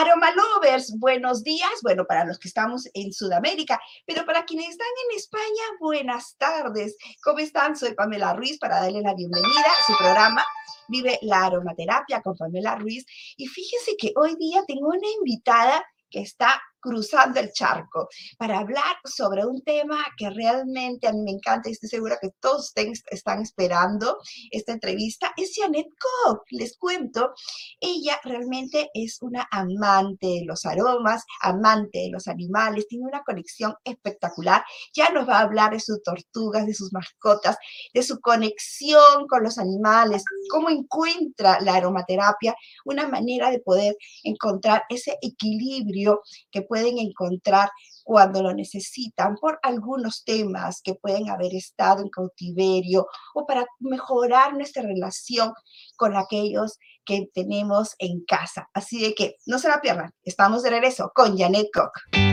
[0.00, 1.70] Aroma Lovers, buenos días.
[1.82, 6.96] Bueno, para los que estamos en Sudamérica, pero para quienes están en España, buenas tardes.
[7.22, 7.76] ¿Cómo están?
[7.76, 10.42] Soy Pamela Ruiz para darle la bienvenida a su programa
[10.88, 13.04] Vive la Aromaterapia con Pamela Ruiz.
[13.36, 18.08] Y fíjense que hoy día tengo una invitada que está cruzando el charco
[18.38, 22.30] para hablar sobre un tema que realmente a mí me encanta y estoy segura que
[22.40, 24.18] todos ustedes están esperando
[24.50, 26.42] esta entrevista, es Janet Koch.
[26.50, 27.34] Les cuento,
[27.80, 33.74] ella realmente es una amante de los aromas, amante de los animales, tiene una conexión
[33.84, 34.64] espectacular.
[34.94, 37.56] Ya nos va a hablar de sus tortugas, de sus mascotas,
[37.92, 42.54] de su conexión con los animales, cómo encuentra la aromaterapia,
[42.84, 47.68] una manera de poder encontrar ese equilibrio que pueden encontrar
[48.04, 54.54] cuando lo necesitan por algunos temas que pueden haber estado en cautiverio o para mejorar
[54.54, 55.52] nuestra relación
[55.96, 58.68] con aquellos que tenemos en casa.
[58.72, 62.29] Así de que no se la pierdan, estamos de regreso con Janet Koch.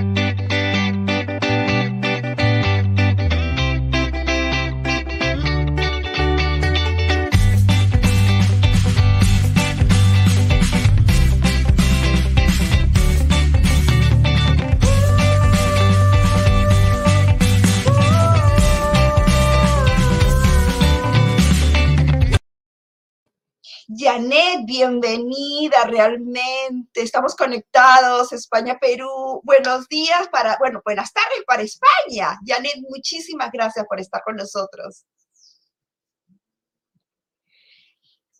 [23.97, 27.01] Janet, bienvenida realmente.
[27.01, 29.41] Estamos conectados, España, Perú.
[29.43, 32.37] Buenos días para, bueno, buenas tardes para España.
[32.45, 35.03] Janet, muchísimas gracias por estar con nosotros.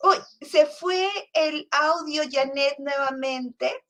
[0.00, 3.84] Uy, se fue el audio, Janet, nuevamente.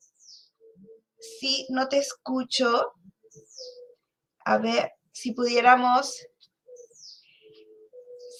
[1.19, 2.93] Sí, no te escucho.
[4.43, 6.25] A ver si pudiéramos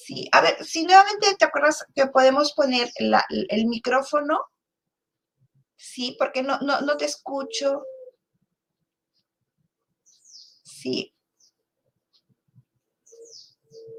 [0.09, 4.39] Sí, a ver, si nuevamente te acuerdas que podemos poner el micrófono.
[5.75, 7.83] Sí, porque no, no, no te escucho.
[10.63, 11.13] Sí.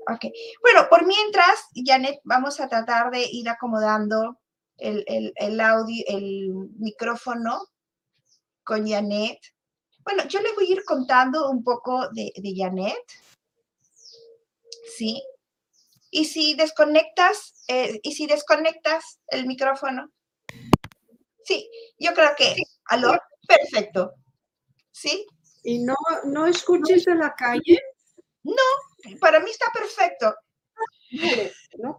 [0.09, 0.25] Ok.
[0.63, 4.41] Bueno, por mientras, Janet, vamos a tratar de ir acomodando
[4.79, 7.69] el, audio, el micrófono
[8.65, 9.39] con Janet.
[10.01, 13.05] Bueno, yo les voy a ir contando un poco de, de Janet.
[14.97, 15.23] Sí,
[16.11, 20.11] y si desconectas, eh, y si desconectas el micrófono.
[21.45, 22.57] Sí, yo creo que,
[22.87, 24.15] aló, perfecto.
[24.93, 25.27] ¿Sí?
[25.63, 27.81] ¿Y no, no escuches de la calle?
[28.43, 30.35] No, para mí está perfecto.
[31.79, 31.99] No.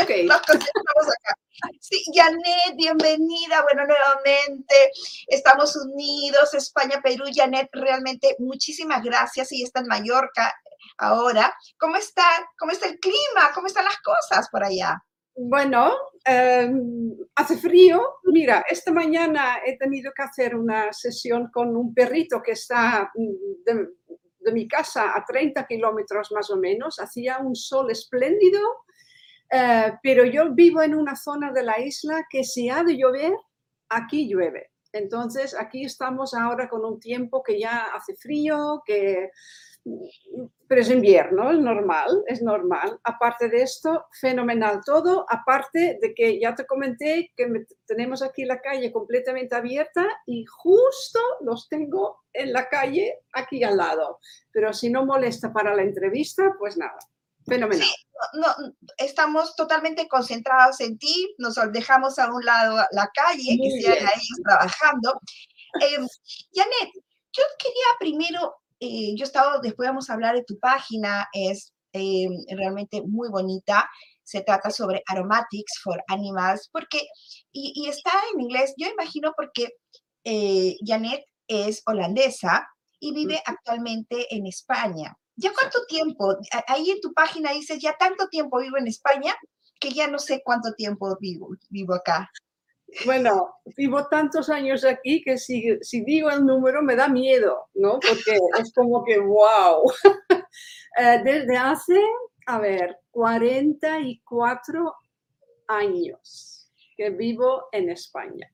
[0.00, 0.10] Ok.
[0.30, 1.34] acá.
[1.80, 3.62] Sí, Janet, bienvenida.
[3.62, 4.90] Bueno, nuevamente
[5.26, 7.24] estamos unidos, España, Perú.
[7.32, 9.52] Janet, realmente muchísimas gracias.
[9.52, 10.54] Y está en Mallorca
[10.98, 11.52] ahora.
[11.78, 12.24] ¿Cómo está,
[12.58, 13.50] cómo está el clima?
[13.54, 15.02] ¿Cómo están las cosas por allá?
[15.34, 15.92] Bueno,
[16.24, 18.00] em, hace frío.
[18.24, 23.64] Mira, esta mañana he tenido que hacer una sesión con un perrito que está mm,
[23.64, 26.98] de, mi casa a 30 kilómetros más o menos.
[26.98, 28.60] Hacía un sol espléndido,
[29.50, 33.32] eh, pero yo vivo en una zona de la isla que si ha de llover,
[33.88, 34.70] aquí llueve.
[34.92, 39.30] Entonces, aquí estamos ahora con un tiempo que ya hace frío, que
[40.68, 43.00] pero es invierno, es normal, es normal.
[43.02, 48.60] Aparte de esto, fenomenal todo, aparte de que ya te comenté que tenemos aquí la
[48.60, 54.20] calle completamente abierta y justo los tengo en la calle aquí al lado.
[54.52, 56.98] Pero si no molesta para la entrevista, pues nada,
[57.46, 57.88] fenomenal.
[58.34, 58.46] no,
[58.98, 64.42] estamos totalmente concentrados en ti, nos dejamos a un lado la calle, que sigan ahí
[64.44, 65.20] trabajando.
[65.80, 66.06] Eh,
[66.52, 66.90] Janet,
[67.32, 71.72] yo quería primero eh, yo he estado, después vamos a hablar de tu página, es
[71.92, 73.88] eh, realmente muy bonita.
[74.22, 77.06] Se trata sobre aromatics for animals, porque,
[77.52, 79.70] y, está en inglés, yo imagino porque
[80.24, 82.68] eh, Janet es holandesa
[83.00, 85.16] y vive actualmente en España.
[85.36, 86.36] ¿Ya cuánto tiempo?
[86.68, 89.34] Ahí en tu página dices, ya tanto tiempo vivo en España
[89.80, 92.30] que ya no sé cuánto tiempo vivo, vivo acá.
[93.04, 98.00] Bueno, vivo tantos años aquí que si, si, digo el número me da miedo, ¿no?
[98.00, 99.90] Porque es como que, wow.
[100.98, 102.02] Eh, desde hace,
[102.46, 104.94] a ver, 44
[105.68, 108.52] años que vivo en España.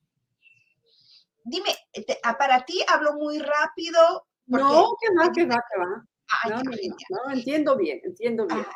[1.43, 1.75] Dime,
[2.23, 4.27] ah, para ti hablo muy rápido.
[4.45, 6.05] No, que va, que va, que va.
[6.49, 8.65] no, no, entiendo bien, entiendo bien.
[8.67, 8.75] Ah,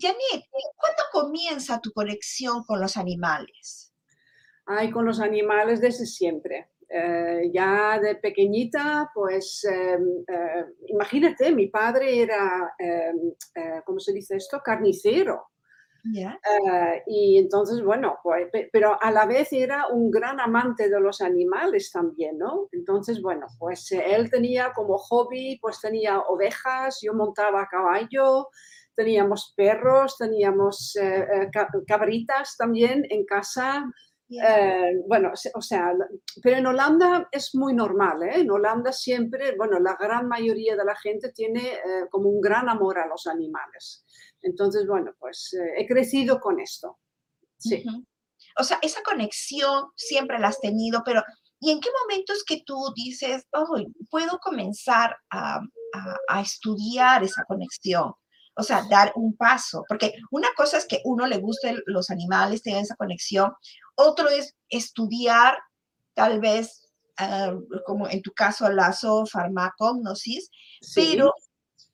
[0.00, 0.44] Janet,
[0.76, 3.93] ¿cuándo comienza tu conexión con los animales?
[4.66, 6.70] Ay, con los animales desde siempre.
[6.88, 14.12] Eh, ya de pequeñita, pues em, eh, imagínate, mi padre era, em, eh, ¿cómo se
[14.12, 14.60] dice esto?
[14.64, 15.48] Carnicero.
[16.42, 21.20] Eh, y entonces, bueno, pues, pero a la vez era un gran amante de los
[21.22, 22.68] animales también, ¿no?
[22.72, 28.48] Entonces, bueno, pues él tenía como hobby, pues tenía ovejas, yo montaba a caballo,
[28.94, 31.50] teníamos perros, teníamos eh, eh,
[31.86, 33.84] cabritas también en casa.
[34.42, 35.92] Eh, bueno, o sea,
[36.42, 38.40] pero en Holanda es muy normal, ¿eh?
[38.40, 41.78] En Holanda siempre, bueno, la gran mayoría de la gente tiene
[42.10, 44.04] como un gran amor a los animales.
[44.42, 46.98] Entonces, bueno, pues he crecido con esto.
[47.58, 47.84] Sí.
[48.58, 51.22] O sea, esa conexión siempre la has tenido, pero
[51.60, 53.76] ¿y en qué momentos que tú dices, oh,
[54.10, 55.60] puedo comenzar a,
[56.28, 58.12] a estudiar esa conexión?
[58.56, 62.62] o sea, dar un paso, porque una cosa es que uno le guste los animales,
[62.62, 63.52] tenga esa conexión,
[63.94, 65.58] otro es estudiar
[66.14, 66.88] tal vez,
[67.18, 67.54] ah,
[67.86, 70.50] como en tu caso, la zoofarmacognosis,
[70.94, 71.32] pero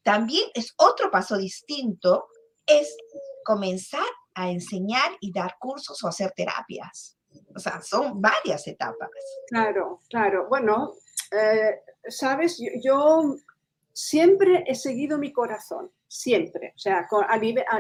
[0.02, 2.26] también es otro paso distinto,
[2.67, 2.97] es
[3.44, 7.17] comenzar a enseñar y dar cursos o hacer terapias.
[7.55, 9.08] O sea, son varias etapas.
[9.49, 10.49] Claro, claro.
[10.49, 10.93] Bueno,
[11.31, 13.35] eh, sabes, yo
[13.93, 17.06] siempre he seguido mi corazón siempre, o sea,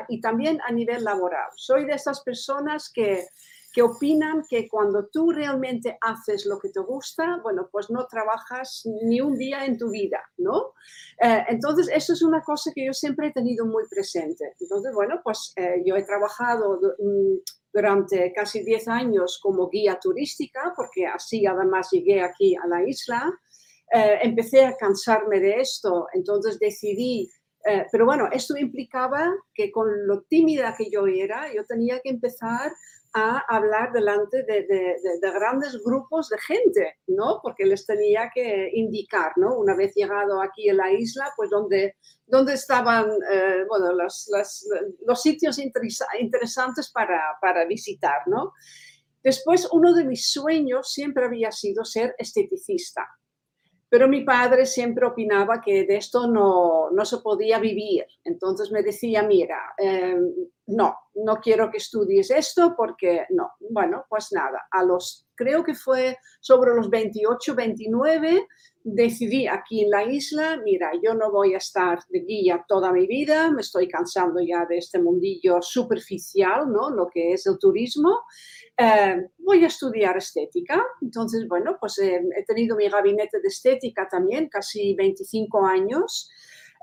[0.08, 1.48] y también a nivel laboral.
[1.56, 3.26] Soy de esas personas que,
[3.72, 8.82] que opinan que cuando tú realmente haces lo que te gusta, bueno, pues no trabajas
[9.04, 10.74] ni un día en tu vida, ¿no?
[11.22, 14.54] Eh, entonces, eso es una cosa que yo siempre he tenido muy presente.
[14.58, 17.36] Entonces, bueno, pues eh, yo he trabajado mm,
[17.72, 23.32] durante casi 10 años como guía turística, porque así además llegué aquí a la isla.
[23.92, 27.30] Eh, empecé a cansarme de esto, entonces decidí
[27.64, 32.08] eh, pero bueno, esto implicaba que con lo tímida que yo era, yo tenía que
[32.08, 32.72] empezar
[33.12, 37.40] a hablar delante de, de, grandes grupos de gente, ¿no?
[37.42, 39.56] Porque les tenía que indicar, ¿no?
[39.56, 41.96] Una vez llegado aquí a la isla, pues donde,
[42.26, 44.68] donde estaban, eh, bueno, los, los,
[45.06, 48.52] los, sitios interesantes para, para visitar, ¿no?
[49.22, 53.06] Después, uno de mis sueños siempre había sido ser esteticista.
[53.90, 58.06] Pero mi padre siempre opinaba que de esto no, no se podía vivir.
[58.24, 60.32] Entonces me decía, mira, em,
[60.68, 63.50] no, no quiero que estudies esto porque no.
[63.68, 68.46] Bueno, pues nada, a los, creo que fue sobre los 28, 29,
[68.82, 73.06] decidí aquí en la isla, mira, yo no voy a estar de guía toda mi
[73.06, 76.90] vida, me estoy cansando ya de este mundillo superficial, ¿no?
[76.90, 78.20] Lo que es el turismo.
[78.76, 80.82] Eh, voy a estudiar estética.
[81.02, 86.30] Entonces, bueno, pues eh, he tenido mi gabinete de estética también, casi 25 años.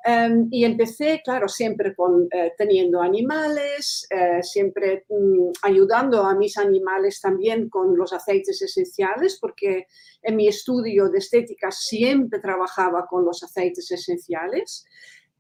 [0.10, 4.08] Em, y empecé, claro, siempre con, eh, teniendo animales,
[4.42, 9.88] siempre mm, ayudando a mis animales también con los aceites esenciales, porque
[10.22, 14.86] en mi estudio de estética siempre trabajaba con los aceites esenciales.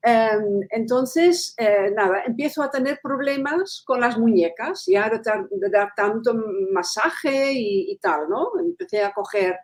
[0.10, 5.20] Em, entonces, eh, nada, empiezo a tener problemas con las muñecas, ya de,
[5.70, 6.34] dar tanto
[6.72, 8.52] masaje y, tal, ¿no?
[8.58, 9.58] Empecé a coger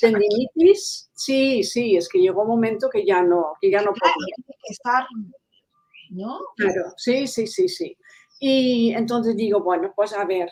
[0.00, 1.10] tendinitis.
[1.12, 4.34] Sí, sí, es que llegó un momento que ya no, que ya no podía.
[4.70, 5.04] estar,
[6.10, 6.42] ¿no?
[6.56, 7.96] Claro, sí, sí, sí, sí.
[8.38, 10.48] Y entonces digo, bueno, pues a ver,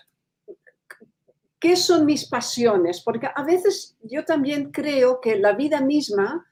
[1.61, 3.01] ¿qué son mis pasiones?
[3.01, 6.45] Porque a veces yo también creo que la vida misma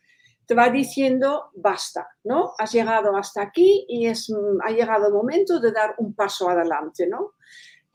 [0.46, 2.52] te va diciendo basta, ¿no?
[2.58, 6.48] Has llegado hasta aquí y es, mm, ha llegado el momento de dar un paso
[6.48, 7.34] adelante, ¿no?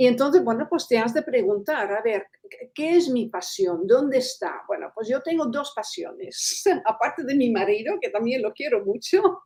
[0.01, 2.27] Y entonces, bueno, pues te has de preguntar, a ver,
[2.73, 3.85] ¿qué es mi pasión?
[3.85, 4.63] ¿Dónde está?
[4.65, 9.41] Bueno, pues yo tengo dos pasiones, aparte de mi marido, que también lo quiero mucho,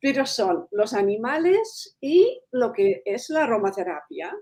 [0.00, 4.34] pero son los animales y lo que es la aromaterapia.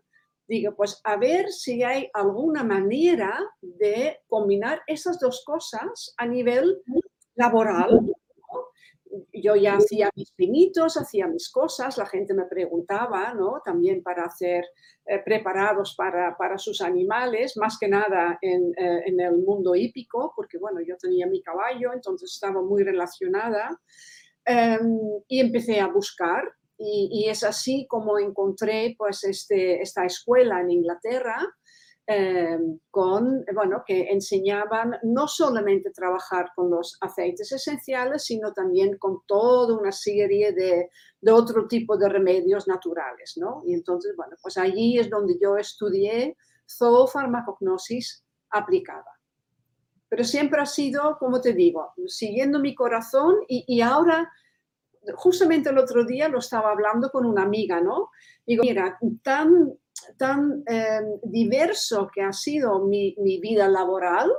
[0.46, 6.80] Digo, pues a ver si hay alguna manera de combinar esas dos cosas a nivel
[7.36, 8.12] laboral.
[9.32, 13.62] Yo ya hacía mis pinitos, hacía mis cosas, la gente me preguntaba, ¿no?
[13.64, 14.64] También para hacer
[15.06, 20.32] eh, preparados para, para, sus animales, más que nada en, eh, en, el mundo hípico,
[20.34, 23.80] porque bueno, yo tenía mi caballo, entonces estaba muy relacionada.
[24.44, 26.44] Em, y empecé a buscar
[26.78, 31.38] y, y, es así como encontré pues este, esta escuela en Inglaterra
[32.08, 39.22] Em, con, bueno, que enseñaban no solamente trabajar con los aceites esenciales, sino también con
[39.26, 40.88] toda una serie de,
[41.20, 43.64] de otro tipo de remedios naturales, ¿no?
[43.66, 46.36] Y entonces, bueno, pues allí es donde yo estudié
[46.70, 49.18] zoofarmacognosis aplicada.
[50.08, 54.30] Pero siempre ha sido, como te digo, siguiendo mi corazón y, y ahora
[55.16, 58.10] justamente el otro día lo estaba hablando con una amiga, ¿no?
[58.46, 59.76] Digo, mira, tan
[60.16, 64.30] tan em, diverso que ha sido mi, mi, vida laboral,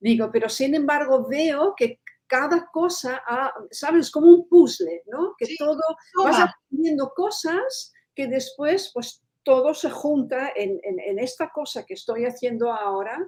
[0.00, 2.00] digo, pero sin embargo veo que
[2.32, 3.22] cada cosa,
[3.70, 4.10] ¿sabes?
[4.10, 5.34] Como un puzzle, ¿no?
[5.36, 5.82] Que todo,
[6.24, 10.80] vas aprendiendo cosas que después, pues todo se junta en,
[11.18, 13.18] esta cosa que estoy haciendo ahora,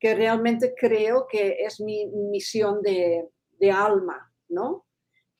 [0.00, 3.28] que realmente creo que es mi misión de,
[3.70, 4.85] alma, ¿no?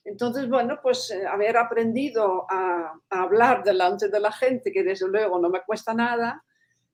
[0.06, 5.38] Entonces, bueno, pues eh, haber aprendido a, hablar delante de la gente, que desde luego
[5.38, 6.44] no me cuesta nada,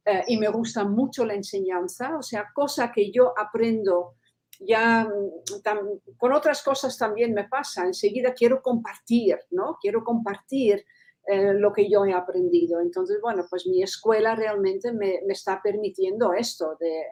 [0.05, 4.17] eh, y me gusta mucho la enseñanza, o sea, cosa que yo aprendo
[4.61, 9.79] ya mm, con otras cosas también me pasa, enseguida quiero compartir, ¿no?
[9.81, 10.85] Quiero compartir
[11.27, 12.81] eh, lo que yo he aprendido.
[12.81, 17.05] Entonces, bueno, pues mi escuela realmente me, está permitiendo esto, de,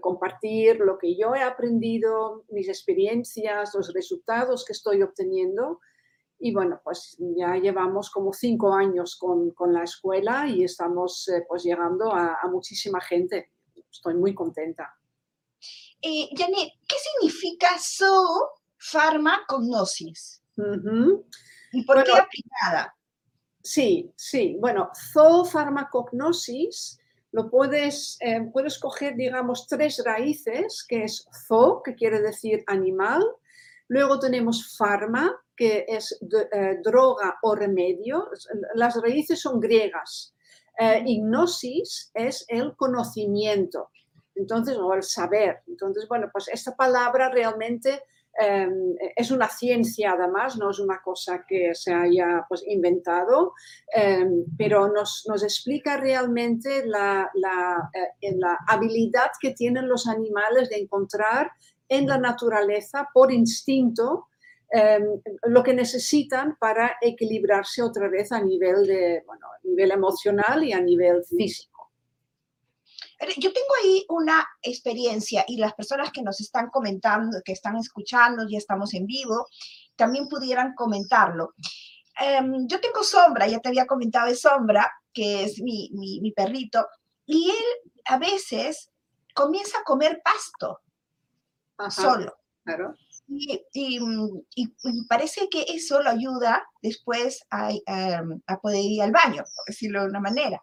[0.00, 5.80] compartir lo que yo he aprendido, mis experiencias, los resultados que estoy obteniendo.
[6.38, 11.62] Y bueno, pues ya llevamos como cinco años con, la escuela y estamos eh, pues
[11.62, 13.52] llegando a, muchísima gente.
[13.90, 14.92] Estoy muy contenta.
[16.00, 20.42] Eh, Janet, ¿qué significa zoofarmacognosis?
[21.72, 22.96] ¿Y por qué aplicada?
[23.62, 24.56] Sí, sí.
[24.58, 26.98] Bueno, zoofarmacognosis
[27.32, 33.22] lo puedes, eh, puedes coger, digamos, tres raíces, que es zo, que quiere decir animal.
[33.88, 38.28] Luego tenemos farma, que es eh, droga o remedio.
[38.74, 40.34] Las raíces son griegas.
[40.78, 43.90] Eh, gnosis es el conocimiento,
[44.34, 45.62] entonces, o el saber.
[45.66, 48.02] Entonces, bueno, pues esta palabra realmente
[48.38, 53.52] Em, es una ciencia además, no es una cosa que se haya pues, inventado,
[53.94, 57.30] em, pero nos, explica realmente la,
[58.22, 61.50] eh, la, habilidad que tienen los animales de encontrar
[61.88, 64.28] en la naturaleza por instinto
[64.70, 70.64] em, lo que necesitan para equilibrarse otra vez a nivel, de, bueno, a nivel emocional
[70.64, 71.71] y a nivel físico.
[73.38, 78.46] Yo tengo ahí una experiencia y las personas que nos están comentando, que están escuchando,
[78.48, 79.46] ya estamos en vivo,
[79.96, 81.54] también pudieran comentarlo.
[82.20, 86.86] Em, yo tengo Sombra, ya te había comentado de Sombra, que es mi, mi, perrito,
[87.26, 88.90] y él a veces
[89.34, 90.80] comienza a comer pasto
[91.90, 92.34] solo.
[92.64, 92.94] Claro.
[93.28, 97.70] Y, y, parece que eso lo ayuda después a,
[98.46, 100.62] a, poder ir al baño, por decirlo de una manera.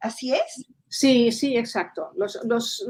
[0.00, 0.66] ¿Así es?
[0.92, 2.10] Sí, sí, exacto.
[2.16, 2.84] Los,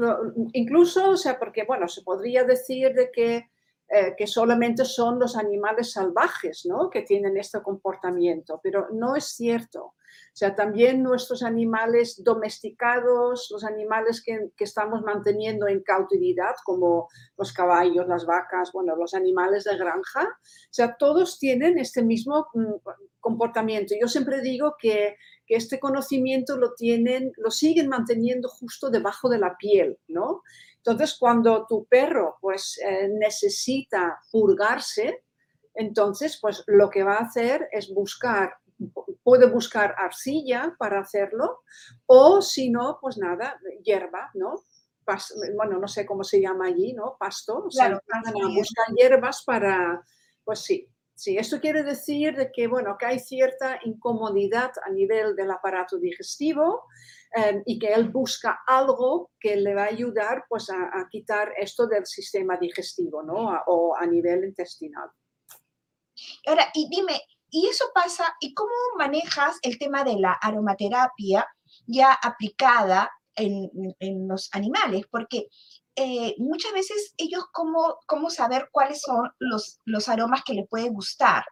[0.53, 3.51] incluso, o sea, porque, bueno, se podría decir de que,
[3.87, 6.89] eh, que solamente son los animales salvajes, ¿no?
[6.89, 9.83] Que tienen este comportamiento, pero no es cierto.
[9.83, 17.07] O sea, también nuestros animales domesticados, los animales que, que, estamos manteniendo en cautividad, como
[17.37, 22.47] los caballos, las vacas, bueno, los animales de granja, o sea, todos tienen este mismo
[22.53, 22.73] mm,
[23.19, 23.93] comportamiento.
[23.99, 25.17] Yo siempre digo que
[25.51, 30.43] que este conocimiento lo tienen, lo siguen manteniendo justo debajo de la piel, ¿no?
[30.77, 35.25] Entonces, cuando tu perro pues eh, necesita purgarse,
[35.73, 38.53] entonces pues lo que va a hacer es buscar,
[39.23, 41.63] puede buscar arcilla para hacerlo,
[42.05, 44.63] o si no, pues nada, hierba, ¿no?
[45.57, 47.17] bueno, no sé cómo se llama allí, ¿no?
[47.19, 47.99] Pasto, o sea,
[48.55, 50.01] buscan hierbas para,
[50.45, 50.87] pues sí,
[51.21, 55.99] Sí, esto quiere decir de que, bueno, que hay cierta incomodidad a nivel del aparato
[55.99, 56.85] digestivo
[57.35, 61.85] em, y que él busca algo que le va a ayudar pues, a, quitar esto
[61.85, 63.55] del sistema digestivo ¿no?
[63.67, 65.11] o a nivel intestinal.
[66.47, 68.35] Ahora, y dime, ¿y eso pasa?
[68.39, 71.47] ¿Y cómo manejas el tema de la aromaterapia
[71.85, 75.05] ya aplicada en, en los animales?
[75.11, 75.49] Porque
[76.03, 80.93] eh, muchas veces ellos cómo, cómo saber cuáles son los, los aromas que le pueden
[80.93, 81.43] gustar.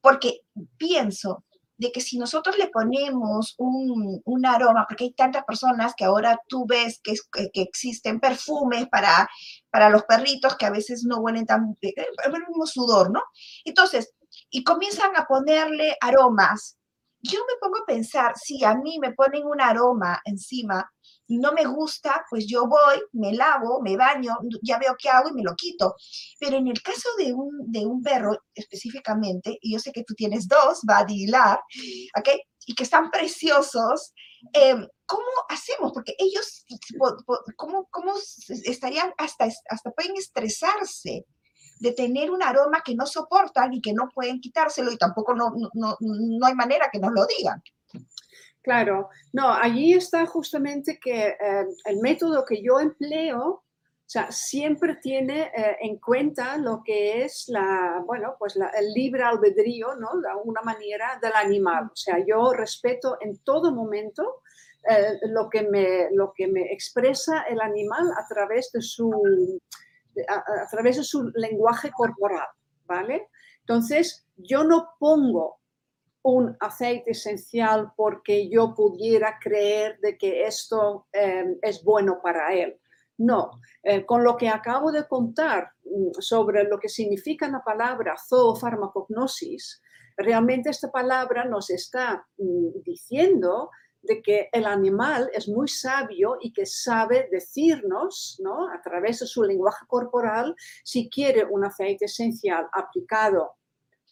[0.00, 0.40] Porque
[0.76, 1.44] pienso
[1.80, 6.38] de que si nosotros le ponemos un, un, aroma, porque hay tantas personas que ahora
[6.46, 7.14] tú ves que,
[7.52, 9.28] que existen perfumes para,
[9.70, 13.22] para los perritos que a veces no huelen tan, eh, el mismo sudor, ¿no?
[13.64, 14.12] Entonces,
[14.50, 16.76] y comienzan a ponerle aromas.
[17.22, 20.90] Yo me pongo a pensar, si a mí me ponen un aroma encima,
[21.38, 25.32] no me gusta, pues yo voy, me lavo, me baño, ya veo qué hago y
[25.32, 25.94] me lo quito.
[26.38, 30.14] Pero en el caso de un, de un perro específicamente, y yo sé que tú
[30.14, 31.60] tienes dos, Buddy y Lar,
[32.18, 32.28] ¿ok?
[32.66, 34.12] Y que están preciosos,
[34.52, 35.92] em, ¿cómo hacemos?
[35.92, 36.64] Porque ellos,
[37.56, 38.14] ¿cómo, cómo
[38.64, 41.26] estarían hasta, hasta pueden estresarse?
[41.80, 45.50] de tener un aroma que no soportan y que no pueden quitárselo y tampoco no,
[45.72, 47.62] no, no hay manera que nos lo digan.
[48.62, 53.64] Claro, no, allí está justamente que eh, el método que yo empleo, o
[54.04, 59.94] sea, siempre tiene eh, en cuenta lo que es la, bueno, pues el libre albedrío,
[59.94, 60.20] ¿no?
[60.20, 61.84] De alguna manera del animal.
[61.86, 64.42] O sea, yo respeto en todo momento
[64.90, 69.58] eh, lo, que me, lo que me expresa el animal a través de su,
[70.28, 72.48] a través de su lenguaje corporal,
[72.84, 73.28] ¿vale?
[73.60, 75.59] Entonces, yo no pongo
[76.22, 82.78] un aceite esencial porque yo pudiera creer de que esto eh, es bueno para él.
[83.18, 83.50] No,
[83.82, 89.82] eh, con lo que acabo de contar mm, sobre lo que significa la palabra zoofarmacognosis,
[90.16, 93.70] realmente esta palabra nos está mm, diciendo
[94.02, 98.68] de que el animal es muy sabio y que sabe decirnos, ¿no?
[98.70, 103.56] a través de su lenguaje corporal, si quiere un aceite esencial aplicado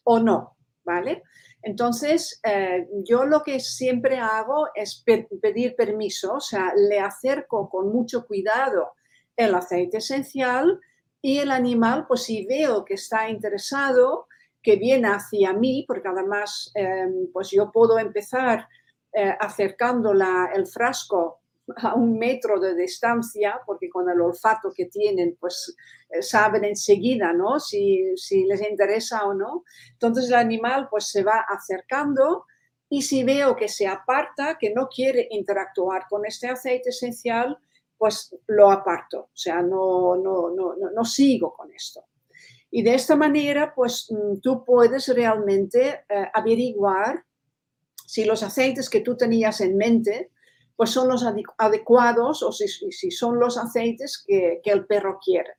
[0.04, 1.22] o no, ¿vale?
[1.68, 5.04] Entonces, eh, yo lo que siempre hago es
[5.42, 8.92] pedir permiso, o sea, le acerco con mucho cuidado
[9.36, 10.80] el aceite esencial
[11.20, 14.28] y el animal, pues si veo que está interesado,
[14.62, 18.66] que viene hacia mí, porque además, em, pues yo puedo empezar
[19.12, 21.42] eh, acercando el frasco
[21.76, 25.74] a un metro de distancia, porque con el olfato que tienen, pues
[26.08, 27.60] eh, saben enseguida, ¿no?
[27.60, 29.64] Si, si, les interesa o no.
[29.92, 32.46] Entonces el animal pues se va acercando
[32.88, 37.58] y si veo que se aparta, que no quiere interactuar con este aceite esencial,
[37.98, 42.04] pues lo aparto, o sea, no, no, no, no sigo con esto.
[42.70, 47.24] Y de esta manera, pues mm, tú puedes realmente eh, averiguar
[48.06, 50.30] si los aceites que tú tenías en mente
[50.78, 51.24] pues son los
[51.58, 55.54] adecuados o si, si son los aceites que, el perro quiere.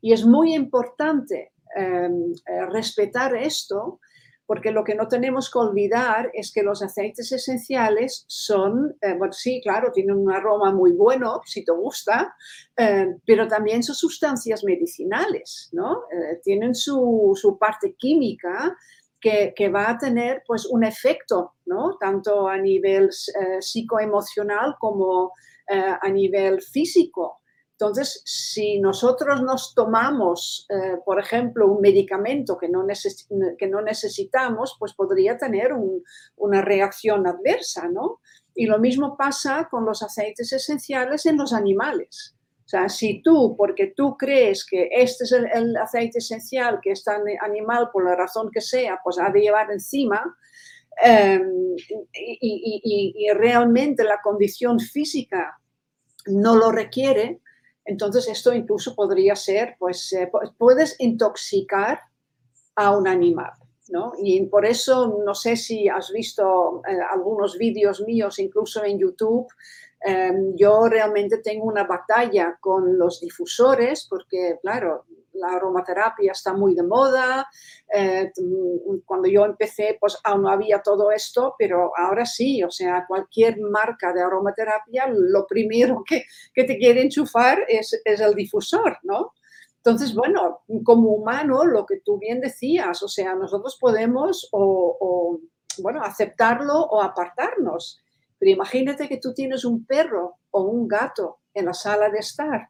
[0.00, 3.98] Y es muy importante em, eh, respetar esto
[4.46, 9.32] porque lo que no tenemos que olvidar es que los aceites esenciales son, eh, bueno,
[9.32, 12.36] sí, claro, tienen un aroma muy bueno, si te gusta,
[12.76, 16.04] eh, pero también son sustancias medicinales, ¿no?
[16.44, 18.76] tienen su, su, parte química
[19.20, 21.96] que, va a tener pues un efecto, ¿no?
[21.98, 25.32] Tanto a nivel eh, psicoemocional como
[25.68, 27.40] eh, a nivel físico.
[27.72, 32.86] Entonces, si nosotros nos tomamos, eh, por ejemplo, un medicamento que no,
[33.58, 35.72] que no necesitamos, pues podría tener
[36.36, 38.20] una reacción adversa, ¿no?
[38.54, 42.36] Y lo mismo pasa con los aceites esenciales en los animales.
[42.70, 47.10] O sea, si tú, porque tú crees que este es el, aceite esencial que este
[47.40, 50.22] animal, por la razón que sea, pues ha de llevar encima,
[51.02, 51.74] em,
[52.40, 55.58] y, realmente la condición física
[56.26, 57.40] no lo requiere,
[57.84, 62.02] entonces esto incluso podría ser, pues, eh, puedes intoxicar
[62.76, 63.50] a un animal.
[63.88, 64.12] ¿no?
[64.22, 69.48] Y por eso, no sé si has visto eh, algunos vídeos míos, incluso en YouTube,
[70.02, 76.74] Em, yo realmente tengo una batalla con los difusores porque, claro, la aromaterapia está muy
[76.74, 77.48] de moda.
[77.92, 78.32] Eh,
[79.04, 83.58] cuando yo empecé, pues aún no había todo esto, pero ahora sí, o sea, cualquier
[83.60, 89.34] marca de aromaterapia, lo primero que, que te quiere enchufar es, es, el difusor, ¿no?
[89.76, 95.40] Entonces, bueno, como humano, lo que tú bien decías, o sea, nosotros podemos o, o
[95.82, 98.00] bueno, aceptarlo o apartarnos.
[98.40, 102.68] Pero imagínate que tú tienes un perro o un gato en la sala de estar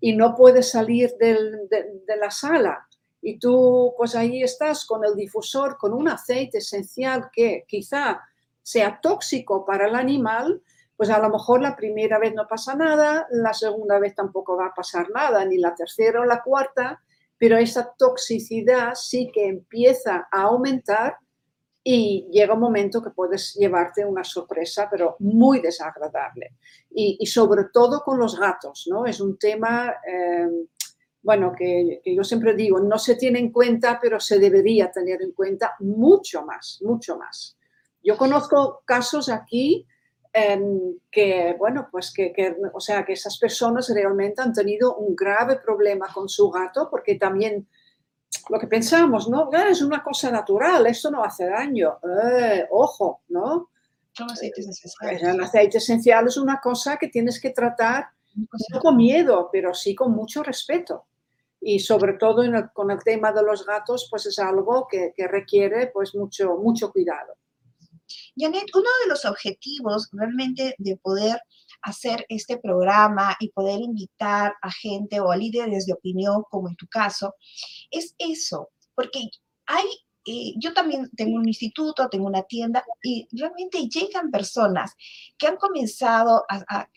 [0.00, 2.88] y no puedes salir de, la sala
[3.20, 8.20] y tú pues ahí estás con el difusor, con un aceite esencial que quizá
[8.60, 10.60] sea tóxico para el animal,
[10.96, 14.66] pues a lo mejor la primera vez no pasa nada, la segunda vez tampoco va
[14.66, 17.00] a pasar nada, ni la tercera o la cuarta,
[17.38, 21.16] pero esa toxicidad sí que empieza a aumentar
[21.84, 26.54] y llega un momento que puedes llevarte una sorpresa, pero muy desagradable.
[26.90, 29.06] Y, sobre todo con los gatos, ¿no?
[29.06, 30.48] Es un tema, eh,
[31.22, 35.32] bueno, que, yo siempre digo, no se tiene en cuenta, pero se debería tener en
[35.32, 37.56] cuenta mucho más, mucho más.
[38.02, 39.86] Yo conozco casos aquí
[40.32, 45.16] em, que, bueno, pues que, que, o sea, que esas personas realmente han tenido un
[45.16, 47.66] grave problema con su gato porque también
[48.48, 49.50] lo que pensamos, ¿no?
[49.52, 51.98] Es una cosa natural, esto no hace daño.
[52.02, 53.70] Eh, ojo, ¿no?
[54.12, 55.22] Son aceites esenciales.
[55.22, 59.94] El aceite esencial es una cosa que tienes que tratar no con miedo, pero sí
[59.94, 61.06] con mucho respeto.
[61.60, 62.42] Y sobre todo
[62.72, 66.90] con el tema de los gatos, pues es algo que, que requiere pues mucho, mucho
[66.90, 67.34] cuidado.
[68.36, 71.40] Janet, uno de los objetivos realmente de poder
[71.82, 76.76] hacer este programa y poder invitar a gente o a líderes de opinión, como en
[76.76, 77.34] tu caso,
[77.90, 79.28] es eso, porque
[79.66, 79.86] hay,
[80.24, 84.92] eh, yo también tengo un instituto, tengo una tienda y realmente llegan personas
[85.36, 86.88] que han comenzado a,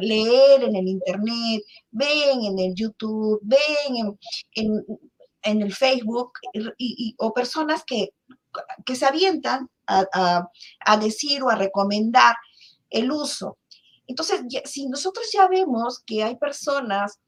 [0.00, 4.18] leer en el Internet, ven en el YouTube, ven
[4.56, 4.84] en,
[5.44, 6.32] en, el Facebook
[6.78, 8.08] y, o personas que,
[8.84, 10.48] que se avientan a,
[10.84, 12.34] a decir o a recomendar
[12.90, 13.56] el uso
[14.06, 17.20] entonces, si nosotros ya vemos que hay personas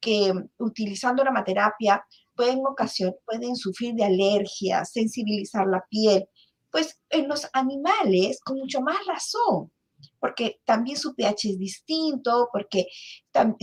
[0.00, 6.28] que utilizando la aromaterapia pueden ocasión, pueden sufrir de alergias, sensibilizar la piel,
[6.70, 9.72] pues en los animales, con mucho más razón,
[10.20, 12.86] porque también su pH es distinto, porque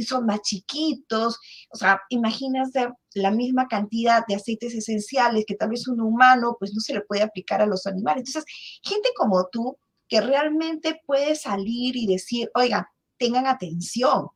[0.06, 1.38] son más chiquitos,
[1.70, 6.74] o sea, imagínate la misma cantidad de aceites esenciales que tal vez un humano, pues
[6.74, 8.24] no se le puede aplicar a los animales.
[8.26, 8.46] Entonces,
[8.84, 12.86] gente como tú, que realmente puede salir y decir, oigan,
[13.18, 14.28] tengan atención.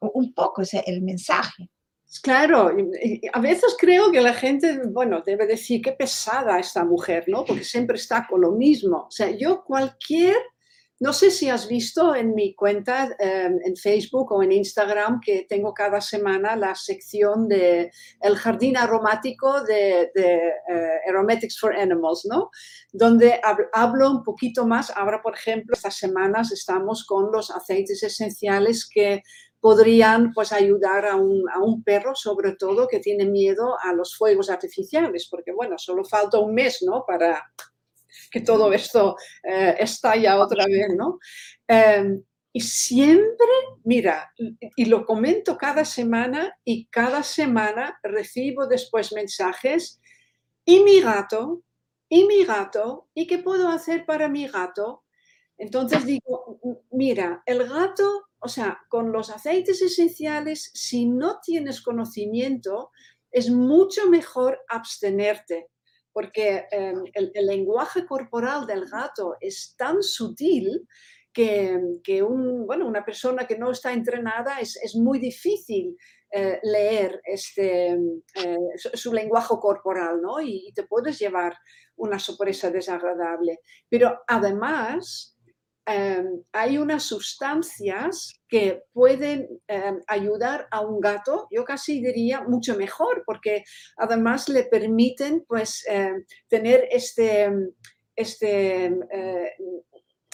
[0.00, 1.70] Un poco ese el mensaje.
[2.22, 2.70] Claro,
[3.32, 7.44] a veces creo que la gente, bueno, debe decir qué pesada esta mujer, ¿no?
[7.44, 9.06] Porque siempre está con lo mismo.
[9.08, 10.36] O sea, yo cualquier,
[10.98, 15.46] no sé si has visto en mi cuenta em, en Facebook o en Instagram que
[15.46, 20.52] tengo cada semana la sección de el jardín aromático de, eh,
[21.06, 22.50] Aromatics for Animals, ¿no?
[22.92, 23.38] Donde
[23.74, 24.90] hablo un poquito más.
[24.90, 29.22] Ahora, por ejemplo, estas semanas estamos con los aceites esenciales que
[29.60, 35.28] podrían pues, ayudar a un, perro, sobre todo, que tiene miedo a los fuegos artificiales,
[35.30, 37.04] porque bueno, solo falta un mes ¿no?
[37.06, 37.42] para
[38.30, 41.18] que todo esto eh, estalle otra vez, ¿no?
[41.66, 43.46] Em, y siempre,
[43.84, 44.32] mira,
[44.76, 50.00] y lo comento cada semana y cada semana recibo después mensajes,
[50.64, 51.62] ¿y mi gato?
[52.08, 53.08] ¿Y mi gato?
[53.14, 55.04] ¿Y qué puedo hacer para mi gato?
[55.58, 62.90] Entonces digo, mira, el gato o sea, con los aceites esenciales, si no tienes conocimiento,
[63.32, 65.68] es mucho mejor abstenerte,
[66.16, 70.88] porque em, el, lenguaje corporal del gato es tan sutil
[71.30, 71.78] que,
[72.22, 75.94] una persona que no está entrenada es, muy difícil
[76.30, 77.98] eh, leer este,
[78.34, 78.58] eh,
[78.94, 80.40] su, lenguaje corporal, ¿no?
[80.40, 81.54] y te puedes llevar
[81.96, 83.60] una sorpresa desagradable.
[83.90, 85.35] Pero además,
[85.88, 92.76] Em, hay unas sustancias que pueden em, ayudar a un gato, yo casi diría mucho
[92.76, 93.62] mejor, porque
[93.96, 97.52] además le permiten pues em, tener este,
[98.16, 99.52] este, eh,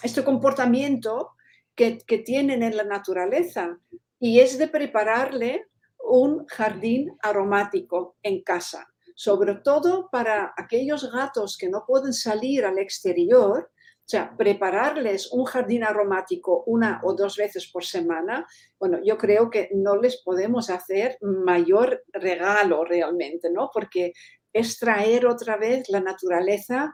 [0.03, 1.33] este comportamiento
[1.75, 3.79] que, que tienen en la naturaleza
[4.19, 5.67] y es de prepararle
[5.99, 12.79] un jardín aromático en casa, sobre todo para aquellos gatos que no pueden salir al
[12.79, 13.71] exterior
[14.05, 18.47] o sea, prepararles un jardín aromático una o dos veces por semana,
[18.79, 23.71] bueno, yo creo que no les podemos hacer mayor regalo realmente, ¿no?
[23.73, 24.13] Porque
[24.53, 26.93] es traer otra vez la naturaleza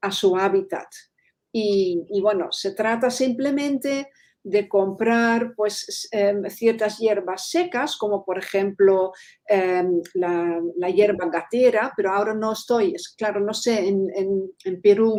[0.00, 0.88] a su hábitat.
[1.52, 4.10] Y, bueno, se trata simplemente
[4.42, 9.12] de comprar pues, em, ciertas hierbas secas, como por ejemplo
[9.46, 14.08] em, la, hierba gatera, pero ahora no estoy, es claro, no sé, en,
[14.64, 15.16] en Perú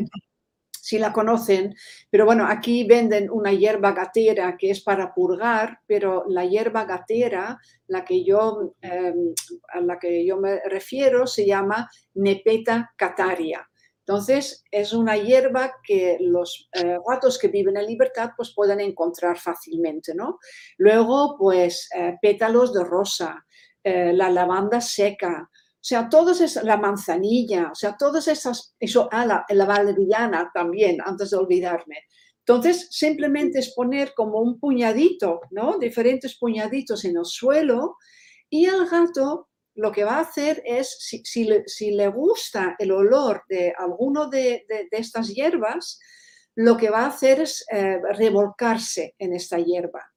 [0.89, 1.75] si la conocen,
[2.10, 7.60] pero bueno, aquí venden una hierba gatera que es para purgar, pero la hierba gatera,
[7.86, 9.36] la que yo, em,
[9.71, 13.69] a la que yo me refiero, se llama Nepeta cataria.
[13.99, 19.38] Entonces, es una hierba que los eh, gatos que viven en libertad pues pueden encontrar
[19.38, 20.39] fácilmente, ¿no?
[20.80, 23.45] Luego, pues, eh, pétalos de rosa,
[23.84, 25.47] eh, la lavanda seca,
[25.80, 30.52] o sea, todas esas, la manzanilla, o sea, todas esas, eso, ah, la, la valeriana
[30.54, 32.04] también, antes de olvidarme.
[32.39, 35.78] Entonces, simplemente es poner como un puñadito, ¿no?
[35.80, 37.96] Diferentes puñaditos en el suelo
[38.50, 42.76] y el gato lo que va a hacer es, si, si, le, si le, gusta
[42.78, 45.98] el olor de alguno de, de, estas hierbas,
[46.56, 50.12] lo que va a hacer es eh, revolcarse en esta hierba.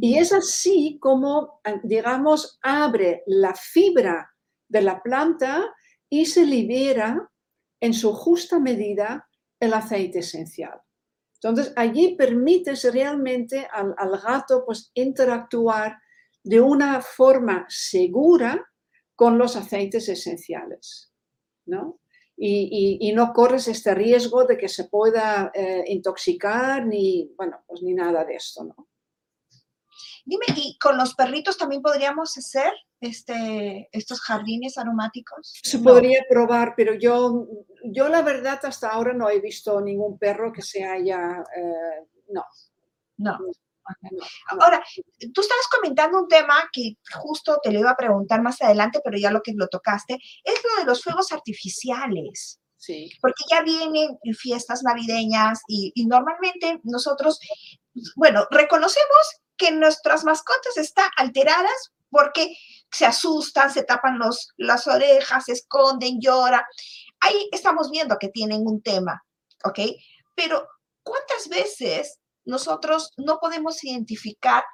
[0.00, 4.33] Y es así como, digamos, abre la fibra
[4.68, 5.74] de la planta
[6.08, 7.30] y se libera
[7.80, 9.28] en su justa medida
[9.60, 10.80] el aceite esencial.
[11.34, 15.98] Entonces, allí permites realmente al, gato pues, interactuar
[16.42, 18.66] de una forma segura
[19.14, 21.12] con los aceites esenciales,
[21.66, 22.00] ¿no?
[22.36, 27.94] Y, no corres este riesgo de que se pueda eh, intoxicar ni, bueno, pues ni
[27.94, 28.88] nada de esto, ¿no?
[30.26, 35.52] Dime, ¿y con los perritos también podríamos hacer este, estos jardines aromáticos?
[35.62, 37.46] Se podría probar, pero yo,
[37.84, 41.44] yo la verdad hasta ahora no he visto ningún perro que se haya...
[41.56, 42.44] Eh, no.
[43.18, 43.38] No.
[44.48, 44.82] Ahora,
[45.34, 49.18] tú estabas comentando un tema que justo te lo iba a preguntar más adelante, pero
[49.18, 52.60] ya lo que lo tocaste, es lo de los fuegos artificiales.
[52.78, 53.10] Sí.
[53.20, 57.38] Porque ya vienen fiestas navideñas y, y normalmente nosotros,
[58.16, 62.56] bueno, reconocemos que nuestras mascotas están alteradas porque
[62.90, 66.62] se asustan, se tapan los, las orejas, se esconden, lloran.
[67.20, 69.24] Ahí estamos viendo que tienen un tema,
[69.64, 69.80] ¿ok?
[70.34, 70.68] Pero
[71.02, 74.64] ¿cuántas veces nosotros no podemos identificar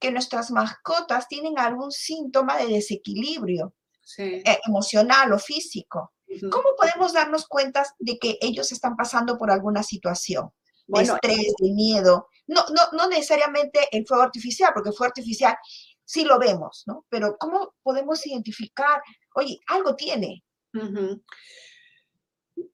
[0.00, 3.74] que nuestras mascotas tienen algún síntoma de desequilibrio
[4.18, 6.12] eh, emocional o físico?
[6.50, 10.50] ¿Cómo podemos darnos cuenta de que ellos están pasando por alguna situación?
[10.86, 12.28] De estrés, de miedo.
[12.48, 15.56] No, no, no necesariamente el fuego artificial, porque el fuego artificial
[16.04, 17.04] sí lo vemos, ¿no?
[17.10, 19.02] Pero ¿cómo podemos identificar,
[19.34, 20.42] oye, algo tiene?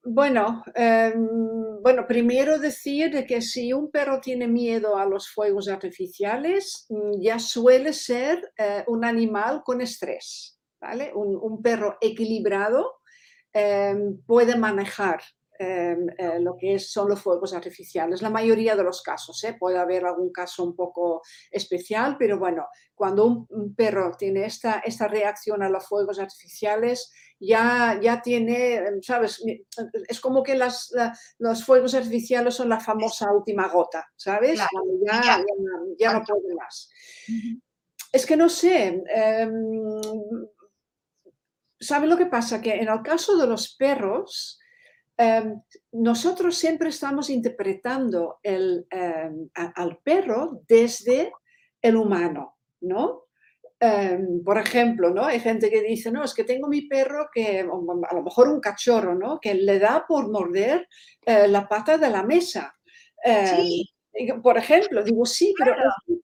[0.03, 5.67] Bueno, em, bueno, primero decir de que si un perro tiene miedo a los fuegos
[5.67, 11.11] artificiales, mm, ya suele ser eh, un animal con estrés, ¿vale?
[11.13, 12.99] Un, perro equilibrado
[13.53, 15.21] em, puede manejar
[15.59, 18.21] em, eh, lo que son los fuegos artificiales.
[18.21, 19.55] La mayoría de los casos, ¿eh?
[19.59, 25.07] puede haber algún caso un poco especial, pero bueno, cuando un, perro tiene esta, esta
[25.07, 29.43] reacción a los fuegos artificiales, ya, ya tiene, ¿sabes?
[30.07, 30.91] Es como que las,
[31.39, 34.59] los fuegos artificiales son la famosa última gota, ¿sabes?
[35.05, 35.43] ya,
[35.97, 36.89] ya, no puede más.
[38.11, 39.03] Es que no sé.
[39.13, 39.51] Eh,
[41.79, 42.61] ¿Sabe lo que pasa?
[42.61, 44.59] Que en el caso de los perros,
[45.17, 45.61] em,
[45.93, 48.83] nosotros siempre estamos interpretando em,
[49.53, 51.31] al perro desde
[51.81, 53.25] el humano, ¿no?
[53.79, 55.25] Em, por ejemplo, ¿no?
[55.25, 58.59] Hay gente que dice, no, es que tengo mi perro que, a lo mejor un
[58.59, 59.39] cachorro, ¿no?
[59.39, 60.87] Que le da por morder
[61.25, 62.73] eh, la pata de la mesa.
[63.23, 63.94] sí.
[64.41, 65.75] Por ejemplo, digo, sí, pero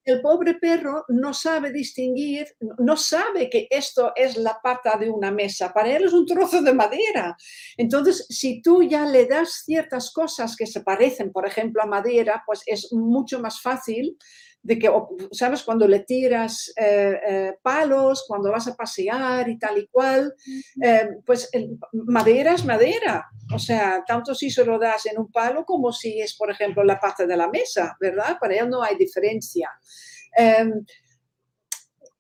[0.05, 2.47] el, pobre perro no sabe distinguir,
[2.79, 6.61] no sabe que esto es la pata de una mesa, para él es un trozo
[6.61, 7.35] de madera.
[7.75, 12.43] Entonces, si tú ya le das ciertas cosas que se parecen, por ejemplo, a madera,
[12.45, 14.17] pues es mucho más fácil
[14.63, 14.91] de que,
[15.31, 15.63] ¿sabes?
[15.63, 20.33] Cuando le tiras eh, eh, palos, cuando vas a pasear y tal y cual,
[20.81, 21.49] eh, pues
[21.93, 23.27] madera es madera.
[23.53, 26.83] O sea, tanto si se lo das en un palo como si es, por ejemplo,
[26.83, 28.37] la pata de la mesa, ¿verdad?
[28.39, 29.69] Para él no hay diferencia.
[30.37, 30.85] Em,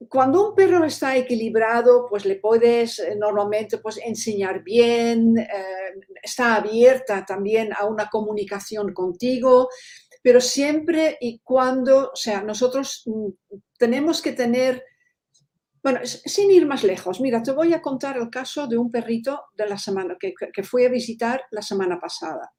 [0.09, 5.35] cuando un perro está equilibrado, pues le puedes normalmente pues, enseñar bien,
[6.23, 9.69] está abierta también a una comunicación contigo,
[10.21, 13.29] pero siempre y cuando, o sea, nosotros mm,
[13.77, 14.83] tenemos que tener,
[15.83, 19.45] bueno, sin ir más lejos, mira, te voy a contar el caso de un perrito
[19.55, 22.53] de la semana que, fui a visitar la semana pasada.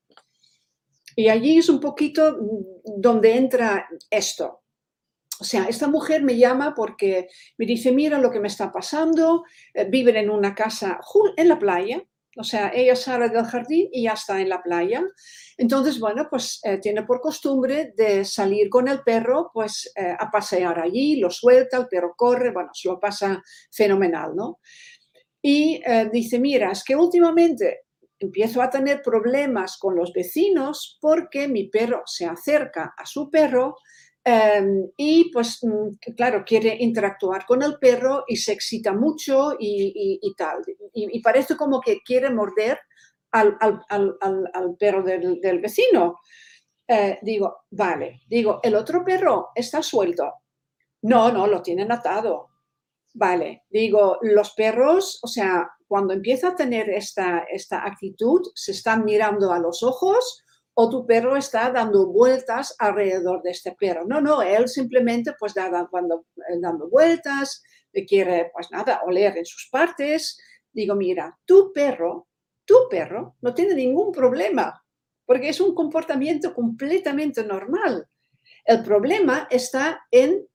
[1.14, 4.62] Y allí es un poquito mm, donde entra esto.
[5.40, 9.44] O sea, esta mujer me llama porque me dice, mira lo que me está pasando,
[9.75, 11.01] eh, viven en una casa
[11.37, 12.03] en la playa,
[12.37, 15.03] o sea, ella sale del jardín y ya está en la playa.
[15.59, 20.31] Entonces, bueno, pues eh, tiene por costumbre de salir con el perro pues eh, a
[20.31, 24.61] pasear allí, lo suelta, el perro corre, bueno, se lo pasa fenomenal, ¿no?
[25.42, 27.81] Y eh, dice, mira, es que últimamente
[28.18, 33.77] empiezo a tener problemas con los vecinos porque mi perro se acerca a su perro
[34.24, 35.61] Em, y pues,
[36.16, 40.62] claro, quiere interactuar con el perro y se excita mucho y, tal.
[40.92, 42.78] Y, parece como que quiere morder
[43.32, 43.48] al,
[44.78, 46.20] perro del, vecino.
[46.87, 50.32] Eh, digo, vale, digo, el otro perro está suelto.
[51.02, 52.50] No, no, lo tienen atado.
[53.14, 59.04] Vale, digo, los perros, o sea, cuando empieza a tener esta, esta actitud, se están
[59.04, 64.04] mirando a los ojos o tu perro está dando vueltas alrededor de este perro.
[64.06, 67.62] No, no, él simplemente pues da, dando, eh, dando vueltas,
[68.06, 70.38] quiere pues nada, oler en sus partes.
[70.72, 72.28] Digo, mira, tu perro,
[72.64, 74.82] tu perro no tiene ningún problema,
[75.26, 78.08] porque es un comportamiento completamente normal.
[78.64, 80.46] El problema está en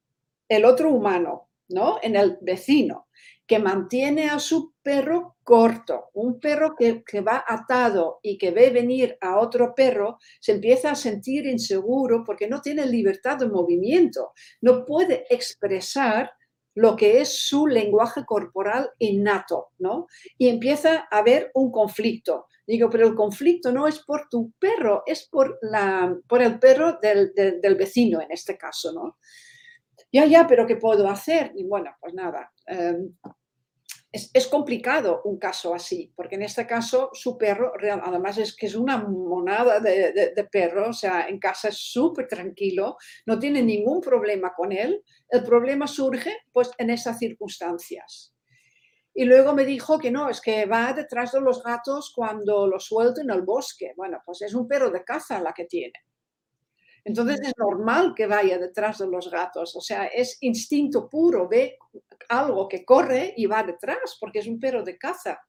[0.49, 1.99] el otro humano, ¿no?
[2.01, 3.07] En el vecino
[3.47, 6.09] que mantiene a su perro corto.
[6.13, 10.95] Un perro que, va atado y que ve venir a otro perro se empieza a
[10.95, 16.31] sentir inseguro porque no tiene libertad de movimiento, no puede expresar
[16.75, 20.07] lo que es su lenguaje corporal innato, ¿no?
[20.37, 22.45] Y empieza a haber un conflicto.
[22.67, 26.99] Digo, pero el conflicto no es por tu perro, es por, la, por el perro
[27.01, 29.17] del, vecino en este caso, ¿no?
[30.11, 31.51] Ya, ya, pero ¿qué puedo hacer?
[31.55, 33.13] Y bueno, pues nada, em,
[34.11, 38.75] es, complicado un caso así, porque en este caso su perro, además es que es
[38.75, 44.53] una monada de, perro, o sea, en casa es súper tranquilo, no tiene ningún problema
[44.55, 45.03] con él.
[45.29, 48.33] El problema surge pues en esas circunstancias.
[49.13, 52.85] Y luego me dijo que no, es que va detrás de los gatos cuando los
[52.85, 53.93] suelto en el bosque.
[53.97, 56.06] Bueno, pues es un perro de caza la que tiene.
[57.07, 61.77] Entonces es normal que vaya detrás de los gatos, o sea, es instinto puro, ve
[62.27, 65.39] algo que corre y va detrás, porque es un perro de caza.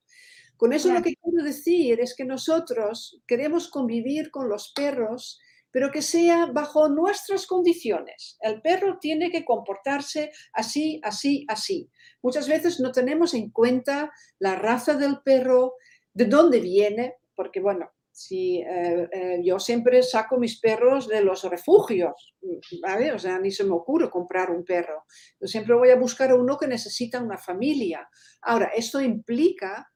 [0.57, 5.40] Con eso lo que quiero decir es que nosotros queremos convivir con los perros,
[5.73, 8.38] pero que sea bajo nuestras condiciones.
[8.40, 11.90] El perro tiene que comportarse así, así, así.
[12.23, 15.75] Muchas veces no tenemos en cuenta la raza del perro,
[16.14, 21.44] de dónde viene, porque bueno, si eh, eh, yo siempre saco mis perros de los
[21.44, 22.35] refugios,
[22.83, 23.12] ¿vale?
[23.12, 25.04] O sea, ni se me ocurre comprar un perro.
[25.40, 28.09] Yo siempre voy a buscar uno que necesita una familia.
[28.42, 29.88] Ahora, esto implica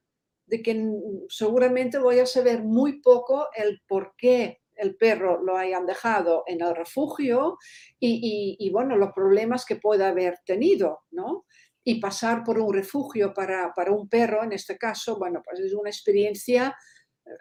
[0.45, 0.89] de que
[1.27, 6.61] seguramente voy a saber muy poco el por qué el perro lo hayan dejado en
[6.61, 7.57] el refugio
[7.99, 11.45] y, bueno, los problemas que pueda haber tenido, ¿no?
[11.83, 15.73] Y pasar por un refugio para, para un perro, en este caso, bueno, pues es
[15.73, 16.73] una experiencia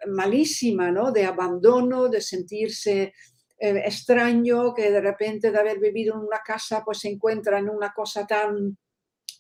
[0.06, 1.12] malísima, ¿no?
[1.12, 3.12] De abandono, de sentirse
[3.58, 7.68] eh, extraño, que de repente de haber vivido en una casa, pues se encuentra en
[7.68, 8.76] una cosa tan,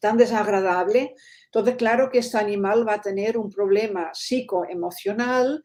[0.00, 1.14] tan desagradable.
[1.46, 5.62] Entonces, claro que este animal va a tener un problema psicoemocional,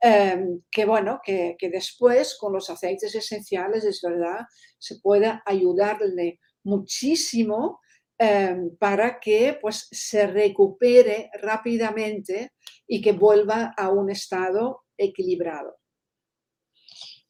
[0.00, 4.46] Em, que bueno, que, después con los aceites esenciales, es verdad,
[4.78, 7.80] se pueda ayudarle muchísimo
[8.18, 12.52] em, para que pues se recupere rápidamente
[12.86, 15.78] y que vuelva a un estado equilibrado.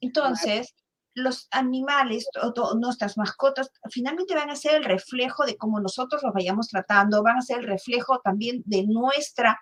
[0.00, 0.74] Entonces,
[1.18, 2.26] los animales,
[2.76, 7.38] nuestras mascotas, finalmente van a ser el reflejo de cómo nosotros los vayamos tratando, van
[7.38, 9.58] a ser el reflejo también de nuestra,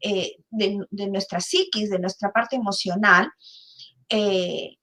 [0.00, 3.30] eh, de, nuestra psiquis, de nuestra parte emocional,
[4.08, 4.76] eh,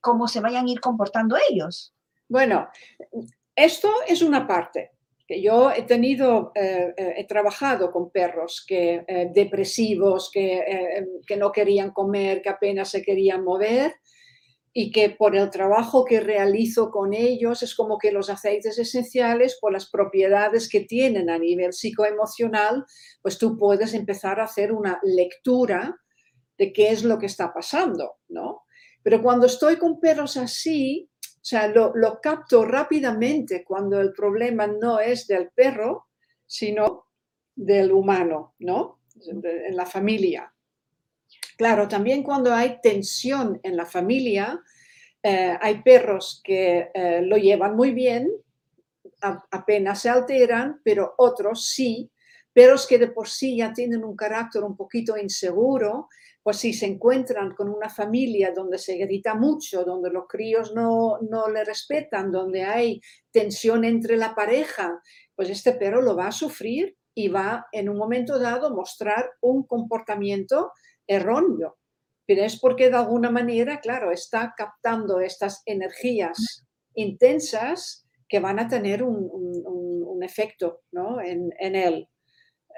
[0.00, 1.94] cómo se vayan a ir comportando ellos.
[2.28, 2.68] Bueno,
[3.54, 4.92] esto es una parte.
[5.40, 12.42] Yo he tenido, eh, he trabajado con perros que, depresivos, que, que no querían comer,
[12.42, 13.94] que apenas se querían mover,
[14.74, 19.58] y que por el trabajo que realizo con ellos es como que los aceites esenciales,
[19.60, 22.84] por las propiedades que tienen a nivel psicoemocional,
[23.20, 25.94] pues tú puedes empezar a hacer una lectura
[26.56, 28.62] de qué es lo que está pasando, ¿no?
[29.02, 31.10] Pero cuando estoy con perros así,
[31.42, 36.06] o sea, lo, lo capto rápidamente cuando el problema no es del perro,
[36.46, 37.08] sino
[37.52, 39.00] del humano, ¿no?
[39.26, 40.54] En la familia.
[41.56, 44.62] Claro, también cuando hay tensión en la familia,
[45.20, 48.30] eh, hay perros que eh, lo llevan muy bien,
[49.50, 52.08] apenas se alteran, pero otros sí,
[52.52, 56.08] perros que de por sí ya tienen un carácter un poquito inseguro,
[56.42, 61.18] pues si se encuentran con una familia donde se grita mucho, donde los críos no,
[61.20, 63.00] no le respetan, donde hay
[63.30, 65.00] tensión entre la pareja,
[65.34, 69.64] pues este perro lo va a sufrir y va en un momento dado mostrar un
[69.64, 70.72] comportamiento
[71.06, 71.78] erróneo,
[72.26, 78.68] pero es porque de alguna manera, claro, está captando estas energías intensas que van a
[78.68, 80.82] tener un, efecto
[81.24, 82.08] en, él.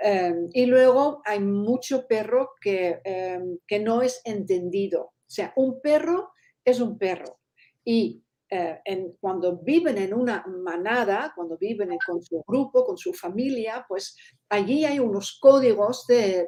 [0.06, 5.02] Em, y luego hay mucho perro que, em, que no es entendido.
[5.04, 6.30] O sea, un perro
[6.64, 7.40] es un perro.
[7.86, 8.23] Y
[8.56, 14.16] eh, cuando viven en una manada, cuando viven con su grupo, con su familia, pues
[14.48, 16.46] allí hay unos códigos de,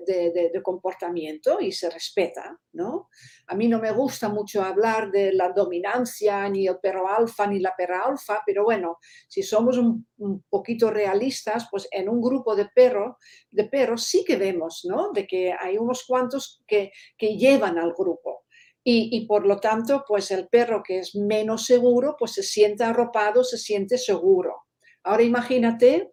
[0.63, 3.09] comportamiento y se respeta, ¿no?
[3.49, 7.59] A mí no me gusta mucho hablar de la dominancia, ni el perro alfa, ni
[7.59, 10.07] la perra alfa, pero bueno, si somos un,
[10.49, 13.19] poquito realistas, pues en un grupo de, perro,
[13.51, 15.11] de perros sí que vemos, ¿no?
[15.13, 18.46] De que hay unos cuantos que, que llevan al grupo.
[18.89, 23.43] Y, por lo tanto, pues el perro que es menos seguro, pues se siente arropado,
[23.43, 24.67] se siente seguro.
[25.03, 26.13] Ahora imagínate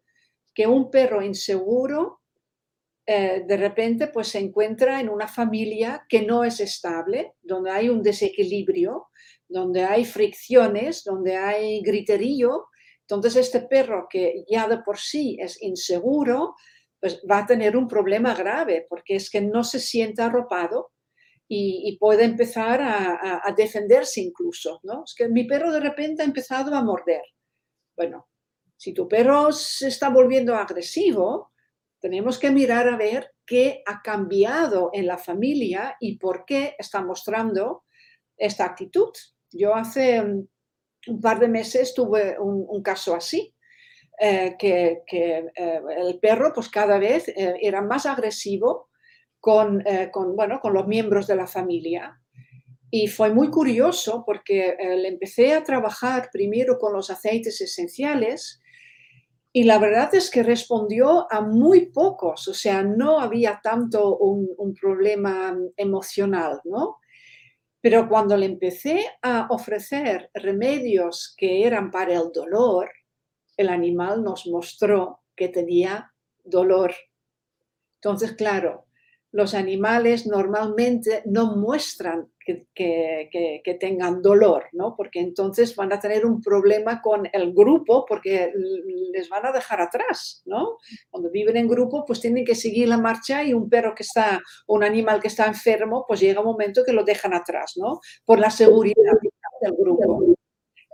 [0.55, 2.21] que un perro inseguro
[3.05, 7.89] eh, de repente pues se encuentra en una familia que no es estable, donde hay
[7.89, 9.09] un desequilibrio,
[9.47, 12.65] donde hay fricciones, donde hay griterío.
[13.01, 16.55] Entonces este perro que ya de por sí es inseguro,
[16.99, 20.92] pues va a tener un problema grave porque es que no se siente arropado,
[21.55, 25.03] y, puede empezar a, defenderse incluso, ¿no?
[25.05, 27.21] Es que mi perro de repente ha empezado a morder.
[27.95, 28.27] Bueno,
[28.75, 31.51] si tu perro se está volviendo agresivo,
[31.99, 37.01] tenemos que mirar a ver qué ha cambiado en la familia y por qué está
[37.01, 37.83] mostrando
[38.35, 39.11] esta actitud.
[39.51, 43.53] Yo hace un par de meses tuve un, caso así,
[44.19, 45.45] eh, que, eh,
[45.97, 48.89] el perro pues cada vez eh, era más agresivo
[49.85, 52.19] eh, con, bueno, con los miembros de la familia.
[52.89, 58.61] Y fue muy curioso porque eh, empecé a trabajar primero con los aceites esenciales
[59.51, 64.49] y la verdad es que respondió a muy pocos, o sea, no había tanto un,
[64.57, 66.97] un problema emocional, ¿no?
[67.79, 72.89] Pero cuando le empecé a ofrecer remedios que eran para el dolor,
[73.57, 76.11] el animal nos mostró que tenía
[76.43, 76.95] dolor.
[77.95, 78.85] Entonces, claro,
[79.33, 84.95] los animales normalmente no muestran que, tengan dolor, ¿no?
[84.95, 88.53] Porque entonces van a tener un problema con el grupo porque
[89.11, 90.77] les van a dejar atrás, ¿no?
[91.09, 94.39] Cuando viven en grupo, pues tienen que seguir la marcha y un perro que está,
[94.67, 98.01] un animal que está enfermo, pues llega un momento que lo dejan atrás, ¿no?
[98.25, 99.13] Por la seguridad
[99.61, 100.35] del grupo.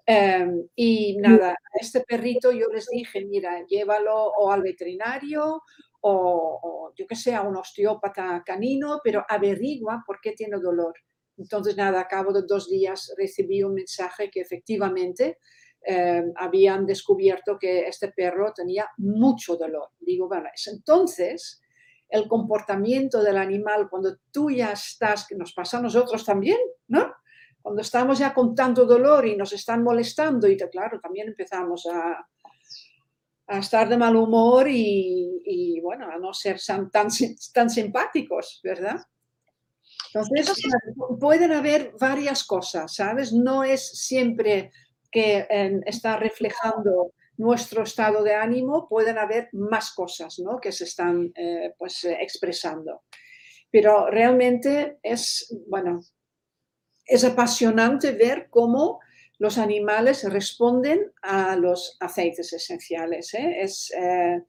[0.05, 5.61] Em, y nada, este perrito yo les dije, mira, llévalo o al veterinario
[6.01, 10.93] o, yo que sé, a un osteópata canino, pero averigua por qué tiene dolor.
[11.37, 15.37] Entonces, nada, a cabo de dos días recibí un mensaje que efectivamente
[15.85, 19.91] eh, habían descubierto que este perro tenía mucho dolor.
[19.99, 21.61] Digo, bueno, es entonces
[22.09, 27.13] el comportamiento del animal cuando tú ya estás, que nos pasa a nosotros también, ¿no?
[27.61, 32.27] Cuando estamos ya con tanto dolor y nos están molestando y claro, también empezamos a,
[33.49, 39.01] a estar de mal humor y, bueno, a no ser tan, tan, simpáticos, ¿verdad?
[40.13, 40.63] Entonces,
[41.19, 43.33] pueden haber varias cosas, ¿sabes?
[43.33, 44.71] No es siempre
[45.11, 45.47] que
[45.85, 50.59] está reflejando nuestro estado de ánimo, pueden haber más cosas ¿no?
[50.59, 53.03] que se están eh, pues, eh, expresando.
[53.71, 56.01] Pero realmente es, bueno,
[57.05, 58.99] es apasionante ver cómo
[59.39, 63.33] los animales responden a los aceites esenciales.
[63.33, 63.61] ¿eh?
[63.61, 64.43] Es, eh,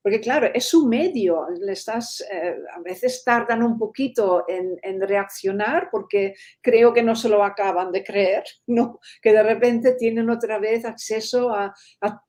[0.00, 5.88] porque claro, es un medio, le estás, eh, a veces tardan un poquito en, reaccionar
[5.90, 9.00] porque creo que no se lo acaban de creer, ¿no?
[9.20, 11.74] que de repente tienen otra vez acceso a,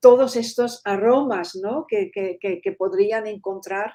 [0.02, 1.86] todos estos aromas ¿no?
[1.88, 3.94] que, que, podrían encontrar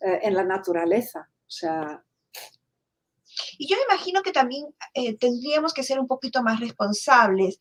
[0.00, 1.28] en la naturaleza.
[1.40, 2.03] O sea,
[3.58, 7.58] y yo imagino que también eh, tendríamos que ser un poquito más responsables.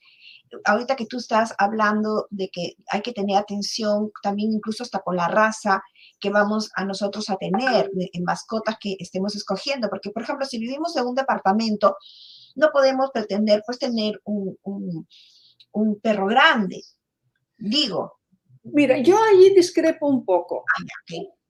[0.66, 5.16] Ahorita que tú estás hablando de que hay que tener atención también incluso hasta con
[5.16, 5.82] la raza
[6.20, 10.60] que vamos a nosotros a tener en mascotas que estemos escogiendo, porque por ejemplo, si
[10.60, 11.98] vivimos en un departamento,
[12.56, 14.58] no podemos pretender pues tener un,
[15.72, 16.84] un, perro grande,
[17.58, 18.20] digo.
[18.64, 20.64] Mira, yo ahí discrepo un poco.
[20.78, 20.86] Ah,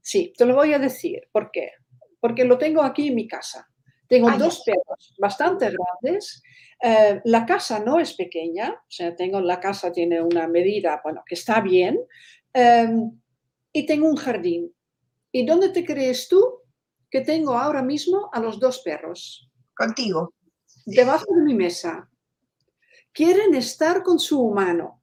[0.01, 1.21] sí, te lo voy a decir.
[1.32, 1.71] ¿Por qué?
[2.19, 3.69] Porque lo tengo aquí en mi casa.
[4.14, 6.43] Tengo dos perros bastante grandes.
[6.80, 11.24] Eh, la casa no es pequeña, o sea, tengo, la casa tiene una medida, bueno,
[11.26, 11.99] que está bien.
[12.53, 13.20] Em,
[13.72, 14.72] y tengo un jardín.
[15.32, 16.59] ¿Y dónde te crees tú
[17.09, 19.49] que tengo ahora mismo a los dos perros?
[19.76, 20.32] Contigo.
[20.86, 22.07] Debajo de mi mesa.
[23.11, 25.01] Quieren estar con su humano.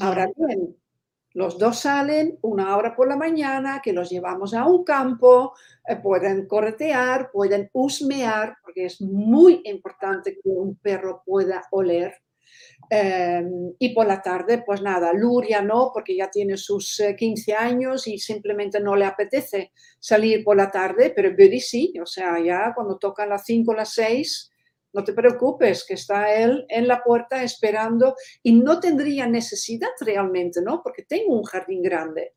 [0.00, 0.76] Ahora bien,
[1.38, 5.54] los dos salen una hora por la mañana, que los llevamos a un campo,
[5.86, 12.12] eh, pueden corretear, pueden husmear, porque es muy importante que un perro pueda oler.
[12.90, 17.54] Em, y por la tarde, pues nada, Luria no, porque ya tiene sus 15 eh,
[17.54, 19.70] años y simplemente no le apetece
[20.00, 23.74] salir por la tarde, pero Buddy sí, o sea, ya cuando tocan las 5 o
[23.76, 24.50] las 6,
[24.98, 30.60] no te preocupes, que está él en la puerta esperando y no tendría necesidad realmente,
[30.60, 30.82] ¿no?
[30.82, 32.34] Porque tengo un jardín grande.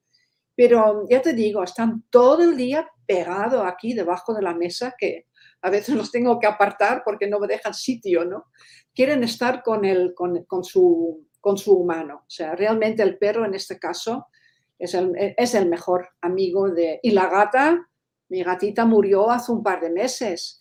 [0.55, 5.26] Pero ya te digo, están todo el día pegados aquí debajo de la mesa que
[5.64, 8.45] a veces los tengo que apartar porque no me dejan sitio, ¿no?
[8.93, 12.18] Quieren estar con, el, con, con, su, con su humano.
[12.28, 14.28] O sea, realmente el perro en este caso
[14.78, 16.99] es el, es el mejor amigo de...
[17.01, 17.89] Y la gata,
[18.30, 20.61] mi gatita murió hace un par de meses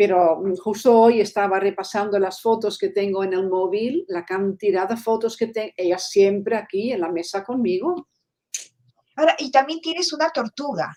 [0.00, 4.96] pero justo hoy estaba repasando las fotos que tengo en el móvil, la cantidad de
[4.96, 8.08] fotos que tengo, ella siempre aquí en la mesa conmigo.
[9.16, 10.90] Ahora, y también tienes una tortuga.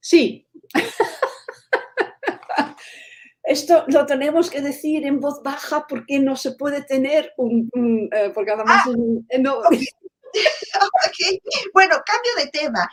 [0.00, 0.48] Sí.
[3.42, 7.68] Esto lo tenemos que decir en voz baja porque no se puede tener un,
[8.12, 8.92] eh, porque además ah,
[9.28, 9.60] eh, no,
[11.72, 12.88] Bueno, cambio de tema.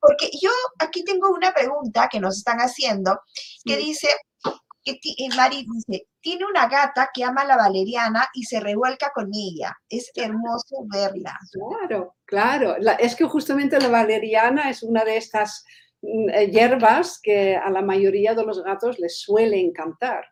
[0.00, 3.20] porque yo aquí tengo una pregunta que nos están haciendo
[3.64, 4.08] que dice,
[4.84, 9.10] que eh, Mari dice, tiene una gata que ama a la valeriana y se revuelca
[9.14, 9.76] con ella.
[9.88, 11.38] Es hermoso verla.
[11.52, 12.76] Claro, claro.
[12.98, 15.64] es que justamente la valeriana es una de estas
[16.02, 20.24] mm, eh, hierbas que a la mayoría de los gatos les suele encantar.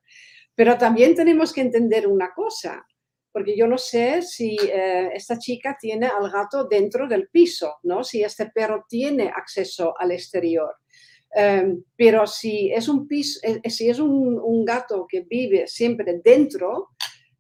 [0.55, 2.84] Pero también tenemos que entender una cosa
[3.33, 8.03] porque yo no sé si eh, esta chica tiene al gato dentro del piso, ¿no?
[8.03, 10.76] Si este perro tiene acceso al exterior.
[11.33, 16.89] Em, pero si es un, piso, eh, si es un, gato que vive siempre dentro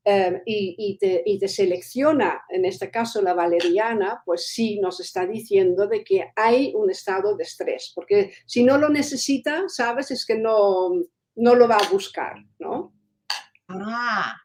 [0.04, 5.26] em, y, te, y, te, selecciona, en este caso la valeriana, pues sí nos está
[5.26, 10.24] diciendo de que hay un estado de estrés, porque si no lo necesita, sabes, es
[10.24, 10.90] que no,
[11.34, 12.94] no lo va a buscar, ¿no?
[13.68, 14.36] Ah,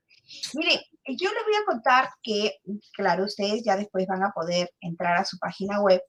[0.55, 2.53] mire, yo les voy a contar que,
[2.93, 6.01] claro, ustedes ya después van a poder entrar a su página web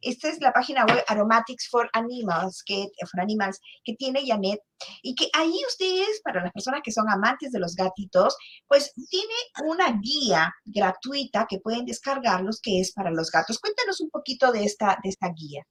[0.00, 4.60] Esta es la página web Aromatics for Animals, que, for Animals, que tiene Janet,
[5.02, 8.36] y que ahí ustedes, para las personas que son amantes de los gatitos,
[8.68, 9.34] pues tiene
[9.64, 13.58] una guía gratuita que pueden descargarlos, que es para los gatos.
[13.58, 15.64] Cuéntanos un poquito de esta, de esta guía.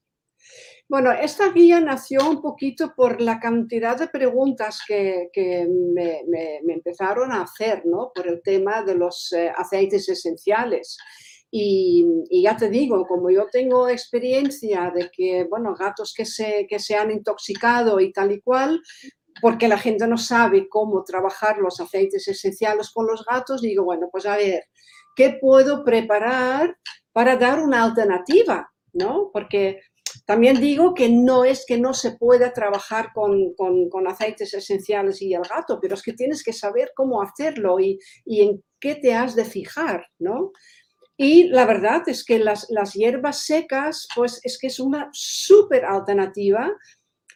[0.90, 6.22] Bueno, esta guía nació un poquito por la cantidad de preguntas que, me,
[6.68, 8.12] empezaron a hacer, ¿no?
[8.16, 10.98] Por el tema de los eh, aceites esenciales.
[11.52, 12.06] Y,
[12.42, 16.96] ya te digo, como yo tengo experiencia de que, bueno, gatos que se, que se
[16.96, 18.82] han intoxicado y tal y cual,
[19.42, 24.08] porque la gente no sabe cómo trabajar los aceites esenciales con los gatos, digo, bueno,
[24.12, 24.64] pues a ver,
[25.16, 26.78] ¿qué puedo preparar
[27.12, 28.72] para dar una alternativa?
[28.94, 29.30] ¿No?
[29.32, 29.82] Porque
[30.28, 33.56] también digo que no es que no se pueda trabajar con,
[34.08, 38.62] aceites esenciales y el gato, pero es que tienes que saber cómo hacerlo y, en
[38.82, 40.52] qué te has de fijar, ¿no?
[41.16, 46.76] Y la verdad es que las, hierbas secas, pues es que es una súper alternativa.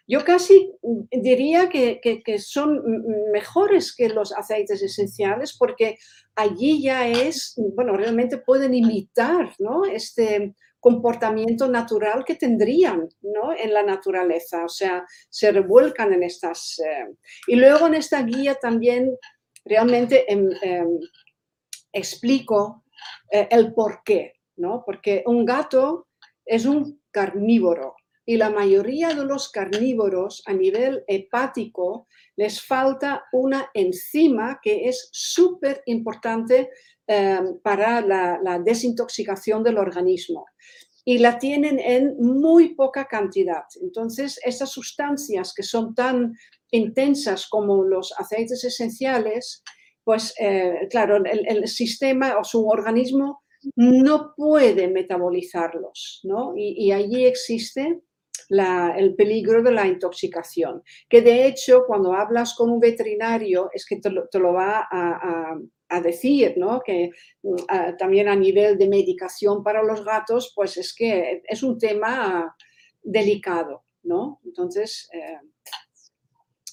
[0.05, 0.73] Yo casi
[1.11, 2.83] diría que, que, son
[3.31, 5.97] mejores que los aceites esenciales porque
[6.35, 9.85] allí ya es, bueno, realmente pueden imitar, ¿no?
[9.85, 13.53] Este comportamiento natural que tendrían ¿no?
[13.55, 16.79] en la naturaleza, o sea, se revuelcan en estas...
[16.79, 17.07] Eh,
[17.47, 19.15] y luego en esta guía también
[19.63, 20.99] realmente em, em,
[21.93, 22.84] explico
[23.32, 24.84] eh, el por qué, ¿no?
[24.84, 26.07] porque un gato
[26.43, 33.69] es un carnívoro y la mayoría de los carnívoros a nivel hepático les falta una
[33.73, 36.69] enzima que es súper importante
[37.14, 40.45] Em, para la, desintoxicación del organismo
[41.03, 43.66] y la tienen en muy poca cantidad.
[43.82, 46.34] Entonces, esas sustancias que son tan
[46.72, 49.62] intensas como los aceites esenciales,
[50.05, 53.41] pues eh, claro, el, sistema o su organismo
[53.76, 56.53] no puede metabolizarlos, ¿no?
[56.55, 58.03] Y, allí existe
[58.47, 63.97] el peligro de la intoxicación, que de hecho cuando hablas con un veterinario es que
[63.97, 65.57] te lo, va a
[65.99, 66.81] decir, ¿no?
[66.81, 67.11] Que
[67.43, 72.55] mm, también a nivel de medicación para los gatos, pues es que es un tema
[73.01, 74.39] delicado, ¿no?
[74.45, 75.39] Entonces, eh,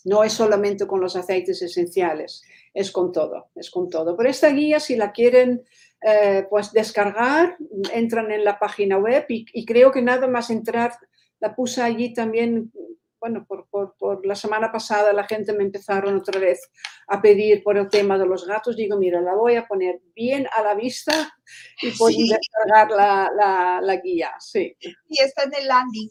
[0.04, 2.42] no es solamente con los aceites esenciales,
[2.72, 4.16] es con todo, es con todo.
[4.16, 5.64] Pero esta guía, si la quieren
[6.00, 7.56] eh, pues descargar,
[7.92, 10.92] entran en la página web y, creo que nada más entrar,
[11.40, 12.72] la puse allí también
[13.20, 16.70] bueno, por, por, la semana pasada la gente me empezaron otra vez
[17.08, 18.76] a pedir por el tema de los gatos.
[18.76, 21.34] Digo, mira, la voy a poner bien a la vista
[21.82, 24.32] y pueden descargar la, la, guía.
[24.38, 24.76] Sí.
[24.80, 26.08] Y está en el landing.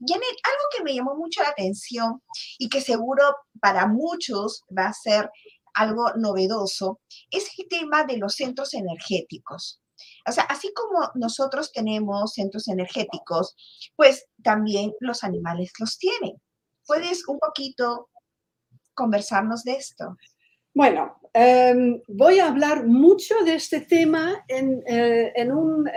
[0.00, 2.22] Janet, algo que me llamó mucho la atención
[2.58, 3.22] y que seguro
[3.60, 5.30] para muchos va a ser
[5.74, 7.00] algo novedoso
[7.30, 9.80] es el tema de los centros energéticos.
[10.26, 13.56] O sea, así como nosotros tenemos centros energéticos,
[13.96, 16.40] pues también los animales los tienen.
[16.88, 18.08] ¿Puedes un poquito
[18.94, 20.16] conversarnos de esto?
[20.74, 25.90] Bueno, em, voy a hablar mucho de este tema en, eh, en un,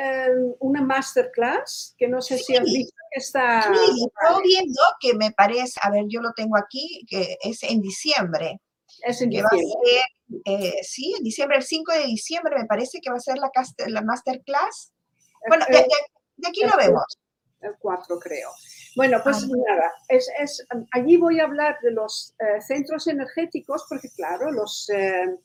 [0.59, 3.63] una masterclass que no sé si has visto que está...
[3.63, 7.81] Sí, estoy viendo que me parece, a ver, yo lo tengo aquí, que es en
[7.81, 8.59] diciembre.
[9.03, 9.61] Es en diciembre.
[10.45, 13.49] Eh, sí, en diciembre, el 5 de diciembre me parece que va a ser la,
[13.87, 14.91] la masterclass.
[15.47, 15.85] Bueno, de,
[16.35, 17.05] de aquí lo vemos.
[17.61, 18.49] El 4 creo.
[18.95, 24.51] Bueno, pues nada, es, allí voy a hablar de los eh, centros energéticos porque claro,
[24.51, 25.37] los, eh,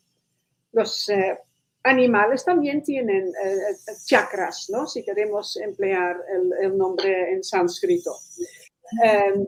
[0.73, 1.39] los eh,
[1.85, 3.33] animales también tienen
[4.05, 4.89] chakras, ¿no?
[4.89, 6.17] Si queremos emplear
[6.61, 8.17] el, nombre en sánscrito.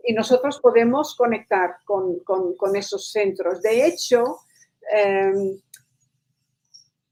[0.05, 3.61] Y nosotros podemos conectar con, con esos centros.
[3.63, 4.41] De hecho,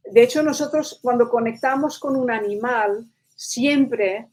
[0.04, 4.28] de hecho, nosotros cuando conectamos con un animal, siempre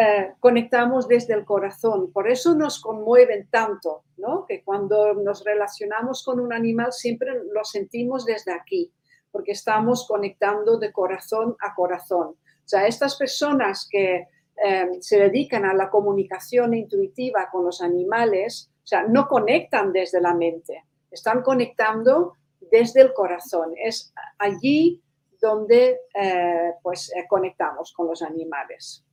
[0.00, 2.12] eh, conectamos desde el corazón.
[2.12, 4.46] Por eso nos conmueven tanto, ¿no?
[4.46, 8.92] Que cuando nos relacionamos con un animal siempre lo sentimos desde aquí,
[9.32, 12.28] porque estamos conectando de corazón a corazón.
[12.28, 14.28] O sea, estas personas que
[14.64, 20.20] eh, se dedican a la comunicación intuitiva con los animales, o sea, no conectan desde
[20.20, 22.34] la mente, están conectando
[22.70, 23.74] desde el corazón.
[23.76, 25.02] Es allí
[25.40, 29.04] donde eh, pues, conectamos con los animales.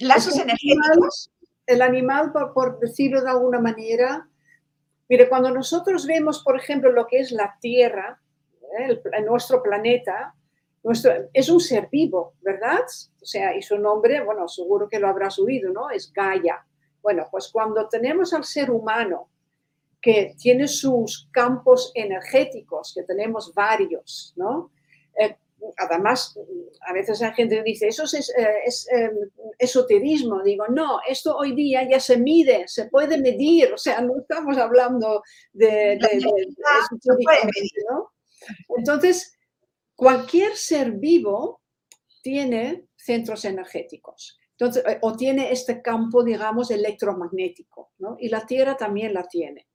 [0.00, 1.30] Lazos energéticos.
[1.66, 4.28] El animal, por, decirlo de alguna manera,
[5.08, 8.20] mire, cuando nosotros vemos, por ejemplo, lo que es la Tierra,
[8.78, 9.00] ¿eh?
[9.26, 10.34] nuestro planeta,
[10.82, 12.80] nuestro, es un ser vivo, ¿verdad?
[13.20, 15.90] O sea, y su nombre, bueno, seguro que lo habrás oído, ¿no?
[15.90, 16.64] Es Gaia.
[17.02, 19.28] Bueno, pues cuando tenemos al ser humano
[20.00, 24.70] que tiene sus campos energéticos, que tenemos varios, ¿no?
[25.18, 25.36] Eh,
[25.76, 26.38] además,
[26.86, 28.32] a veces la gente dice, eso es,
[28.90, 29.10] em,
[29.58, 30.42] esoterismo.
[30.42, 33.72] Digo, no, esto hoy día ya se mide, se puede medir.
[33.72, 35.98] O sea, no estamos hablando de...
[38.76, 39.36] Entonces,
[39.94, 41.62] cualquier ser vivo
[42.22, 44.38] tiene centros energéticos.
[44.52, 48.16] Entonces, eh, o tiene este campo, digamos, electromagnético, ¿no?
[48.18, 49.68] Y la Tierra también la tiene.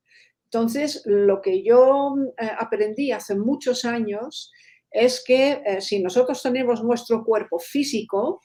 [0.46, 4.52] Entonces, lo que yo eh, aprendí hace muchos años
[4.94, 8.42] es que eh, si nosotros tenemos nuestro cuerpo físico,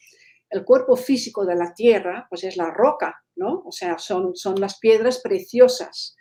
[0.50, 3.62] el cuerpo físico de la Tierra, pues es la roca, ¿no?
[3.66, 6.16] O sea, son, son las piedras preciosas.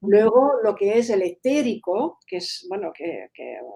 [0.00, 3.28] Luego, lo que es el etérico, que es, bueno, que,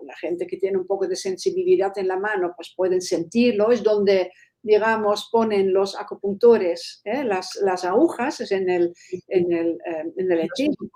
[0.04, 3.82] la gente que tiene un poco de sensibilidad en la mano, pues pueden sentirlo, es
[3.82, 7.24] donde, digamos, ponen los acupuntores, ¿eh?
[7.24, 8.92] las, las, agujas, es en el,
[9.28, 9.78] en el,
[10.16, 10.86] en el etérico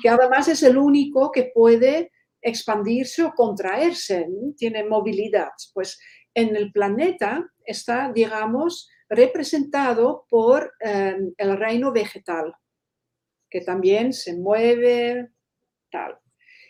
[0.00, 2.12] que además es el único que puede
[2.42, 4.26] expandirse o contraerse,
[4.56, 5.50] tiene movilidad.
[5.74, 5.98] Pues
[6.34, 12.54] en el planeta está, digamos, representado por em, el reino vegetal,
[13.48, 15.30] que también se mueve,
[15.90, 16.18] tal.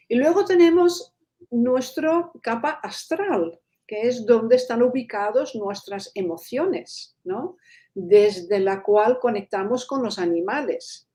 [0.08, 1.14] Y luego tenemos
[1.50, 7.56] nuestro capa astral, que es donde están ubicados nuestras emociones, ¿no?
[7.94, 11.10] Desde la cual conectamos con los animales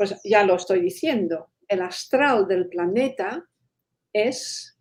[0.00, 3.48] pues ya lo estoy diciendo, el astral del planeta
[4.12, 4.76] es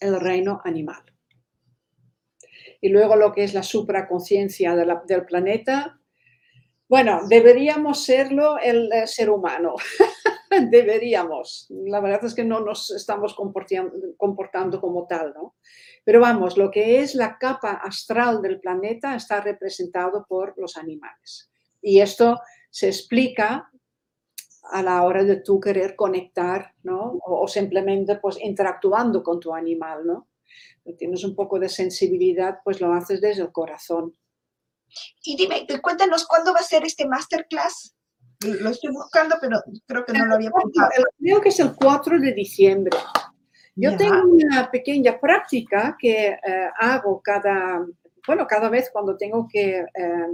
[0.00, 1.04] el reino animal.
[2.80, 6.00] Y luego lo que es la supraconciencia del planeta,
[6.88, 9.74] bueno, deberíamos serlo el, ser humano.
[10.70, 11.66] deberíamos.
[11.68, 15.56] La verdad es que no nos estamos comportando, como tal, ¿no?
[16.04, 21.50] Pero vamos, lo que es la capa astral del planeta está representado por los animales.
[21.82, 22.40] Y esto
[22.70, 23.69] se explica
[24.70, 27.18] a la hora de tú querer conectar, ¿no?
[27.24, 30.28] O, simplemente pues interactuando con tu animal, ¿no?
[30.98, 34.16] Tienes un poco de sensibilidad, pues lo haces desde el corazón.
[35.22, 37.94] Y dime, cuéntanos cuándo va a ser este masterclass.
[38.40, 40.90] Lo estoy buscando, pero creo que no lo había apuntado.
[41.18, 42.98] Creo que es el 4 de diciembre.
[43.76, 47.86] Yo tengo una pequeña práctica que eh, hago cada,
[48.26, 50.26] bueno, cada vez cuando tengo que eh,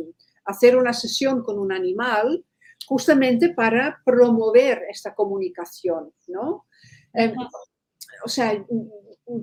[0.44, 2.44] hacer una sesión con un animal,
[2.86, 6.66] justamente para promover esta comunicación, ¿no?
[7.12, 7.34] Em,
[8.24, 8.64] o sea,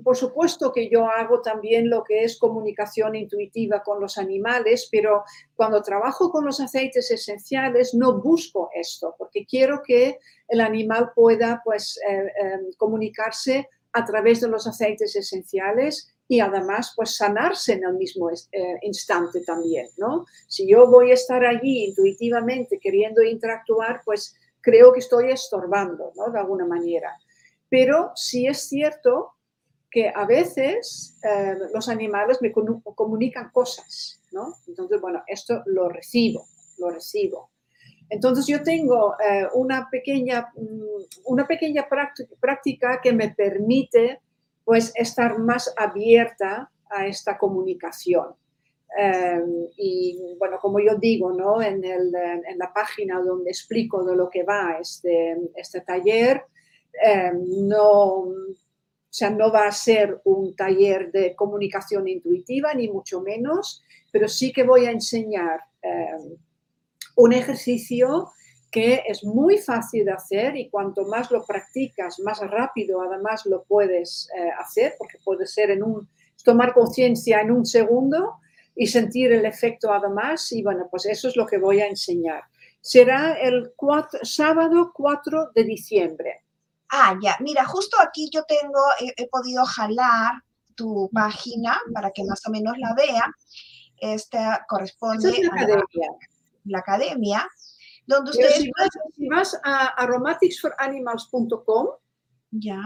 [0.02, 5.24] por supuesto que yo hago también lo que es comunicación intuitiva con los animales, pero
[5.54, 10.18] cuando trabajo con los aceites esenciales no busco esto, porque quiero que
[10.48, 16.92] el animal pueda pues, eh, em, comunicarse a través de los aceites esenciales y además
[16.96, 20.24] pues sanarse en el mismo eh, instante también, ¿no?
[20.48, 26.30] Si yo voy a estar allí intuitivamente queriendo interactuar, pues creo que estoy estorbando, ¿no?
[26.30, 27.12] De alguna manera.
[27.68, 29.34] Pero sí es cierto
[29.90, 34.54] que a veces eh, los animales me comunican cosas, ¿no?
[34.66, 36.46] Entonces, bueno, esto lo recibo,
[36.78, 37.50] lo recibo.
[38.08, 41.86] Entonces yo tengo eh, una pequeña, mm, una pequeña
[42.40, 44.20] práctica que me permite
[44.64, 48.34] pues estar más abierta a esta comunicación.
[48.96, 51.60] Em, y bueno, como yo digo, ¿no?
[51.60, 51.82] en,
[52.56, 56.44] la página donde explico de lo que va este, este taller,
[57.02, 58.24] em, no,
[59.14, 64.52] sea, no va a ser un taller de comunicación intuitiva, ni mucho menos, pero sí
[64.52, 66.36] que voy a enseñar em,
[67.14, 68.30] un ejercicio
[68.74, 73.62] que es muy fácil de hacer y cuanto más lo practicas, más rápido además lo
[73.62, 76.08] puedes eh, hacer, porque puede ser en un,
[76.42, 78.40] tomar conciencia en un segundo
[78.74, 80.50] y sentir el efecto además.
[80.50, 82.42] Y bueno, pues eso es lo que voy a enseñar.
[82.80, 83.72] Será el
[84.22, 86.42] sábado 4 de diciembre.
[86.90, 87.36] Ah, ya.
[87.38, 90.42] Mira, justo aquí yo tengo, he, podido jalar
[90.74, 93.30] tu página para que más o menos la vea.
[93.98, 95.66] Esta corresponde a
[96.64, 97.48] la academia
[98.06, 98.56] donde ustedes...
[98.56, 101.88] Si vas, si vas a aromaticsforanimals.com,
[102.50, 102.82] ya.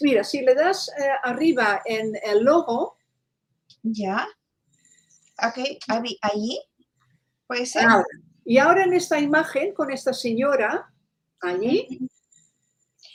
[0.00, 2.96] mira, si le das eh, arriba en el logo,
[3.82, 4.26] ya.
[5.42, 5.58] Ok,
[6.22, 6.60] ahí,
[7.46, 7.86] puede ser.
[8.44, 10.90] y ahora en esta imagen con esta señora,
[11.40, 12.08] allí.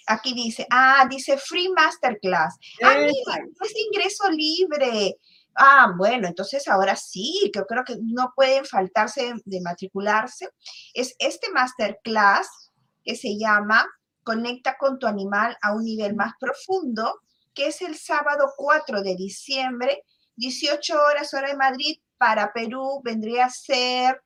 [0.08, 2.58] Aquí dice, ah, dice Free Masterclass.
[2.84, 5.18] Ah, es ingreso libre.
[5.56, 10.50] Ah, bueno, entonces ahora sí, yo creo que no pueden faltarse de matricularse.
[10.94, 12.72] Es este masterclass
[13.04, 13.86] que se llama
[14.24, 17.22] Conecta con tu animal a un nivel más profundo,
[17.54, 20.04] que es el sábado 4 de diciembre,
[20.36, 24.22] 18 horas hora de Madrid, para Perú vendría a ser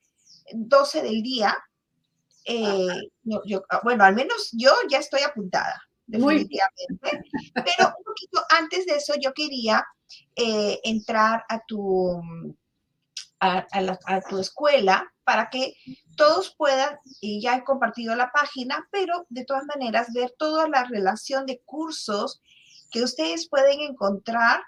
[0.51, 1.57] 12 del día.
[2.45, 2.87] Eh,
[3.69, 5.81] ah, bueno, al menos yo ya estoy apuntada.
[6.07, 7.23] Definitivamente.
[7.53, 9.85] Pero un poquito antes de eso, yo quería
[10.35, 12.21] eh, entrar a tu,
[13.39, 15.75] a, tu escuela para que
[16.15, 20.83] todos puedan, y ya he compartido la página, pero de todas maneras ver toda la
[20.83, 22.41] relación de cursos
[22.91, 24.61] que ustedes pueden encontrar.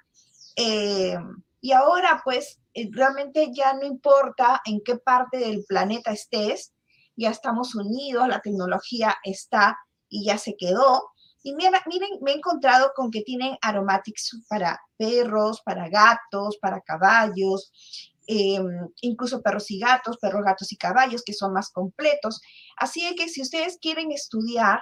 [0.55, 1.17] Eh,
[1.61, 6.73] y ahora, pues, eh, realmente ya no importa en qué parte del planeta estés,
[7.15, 9.77] ya estamos unidos, la tecnología está
[10.09, 11.11] y ya se quedó.
[11.47, 11.79] Y miren,
[12.23, 17.71] me he encontrado con que tienen aromatics para perros, para gatos, para caballos,
[18.27, 18.65] em,
[18.99, 22.41] incluso perros y gatos, perros, gatos y caballos, que son más completos.
[22.75, 24.81] Así que si ustedes quieren estudiar,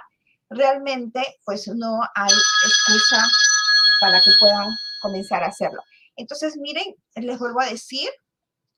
[0.50, 3.22] realmente pues no hay excusa
[4.00, 4.66] para que puedan
[5.02, 5.82] comenzar a hacerlo.
[6.16, 8.10] Entonces, miren, les vuelvo a decir,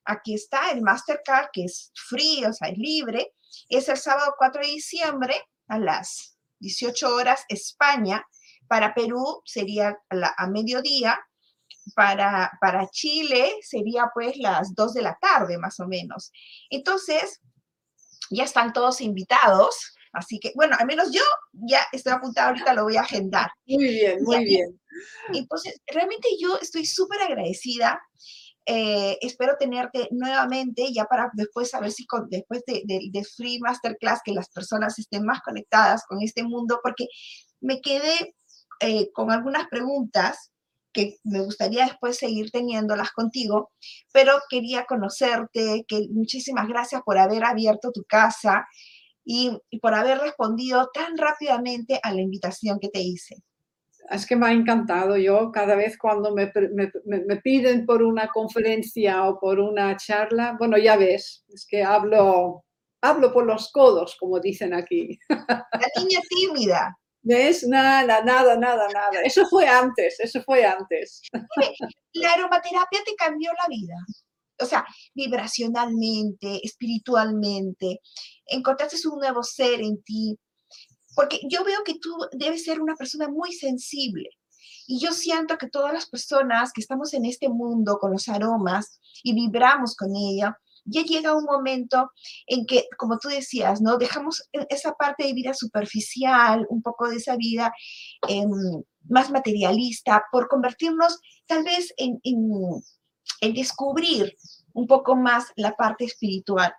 [0.05, 3.33] aquí está el Mastercard, que es free, o sea, es libre.
[3.67, 6.28] Es el sábado 4 de diciembre a las
[6.59, 8.25] 18 horas España,
[8.67, 11.19] para Perú sería a, mediodía,
[11.95, 16.31] para, para Chile sería pues las 2 de la tarde más o menos.
[16.69, 17.41] Entonces,
[18.29, 22.83] ya están todos invitados, así que bueno, al menos yo ya estoy apuntada ahorita, lo
[22.83, 23.49] voy a agendar.
[23.65, 24.79] Muy bien, muy bien.
[25.33, 27.99] Entonces, realmente yo estoy súper agradecida
[28.71, 34.47] eh, espero tenerte nuevamente ya para después saber si después de, Free Masterclass que las
[34.49, 37.07] personas estén más conectadas con este mundo, porque
[37.61, 38.35] me quedé
[38.81, 40.51] eh, con algunas preguntas
[40.93, 43.71] que me gustaría después seguir teniéndolas contigo,
[44.13, 48.67] pero quería conocerte, que muchísimas gracias por haber abierto tu casa
[49.25, 53.37] y por haber respondido tan rápidamente a la invitación que te hice
[54.11, 55.17] es que me ha encantado.
[55.17, 56.51] Yo cada vez cuando me,
[57.05, 62.65] me, piden por una conferencia o por una charla, bueno, ya ves, es que hablo,
[63.01, 65.17] hablo por los codos, como dicen aquí.
[65.29, 65.65] La
[65.97, 66.95] niña tímida.
[67.21, 67.67] ¿Ves?
[67.67, 69.21] Nada, nada, nada, nada.
[69.23, 71.21] Eso fue antes, eso fue antes.
[72.13, 73.95] La aromaterapia te cambió la vida.
[74.61, 77.99] O sea, vibracionalmente, espiritualmente.
[78.45, 80.37] Encontraste un nuevo ser en ti
[81.19, 84.29] porque yo veo que tú debes ser una persona muy sensible.
[84.87, 89.01] Y yo siento que todas las personas que estamos en este mundo con los aromas
[89.21, 92.09] y vibramos con ella, ya llega un momento
[92.47, 93.97] en que, como tú decías, ¿no?
[93.97, 97.73] Dejamos e-, esa parte de vida superficial, un poco de esa vida
[98.29, 104.37] em, más materialista, por convertirnos tal vez en, en, descubrir
[104.71, 106.73] un poco más la parte espiritual.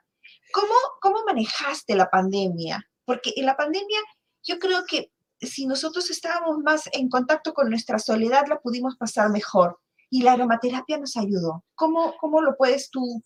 [0.55, 0.72] ¿Cómo,
[1.03, 2.82] ¿Cómo manejaste la pandemia?
[3.05, 4.01] Porque en la pandemia
[4.43, 5.11] yo creo que
[5.41, 9.78] si nosotros estábamos más en contacto con nuestra soledad, la pudimos pasar mejor.
[10.11, 11.64] Y la aromaterapia nos ayudó.
[11.74, 13.22] ¿Cómo, cómo lo puedes tú?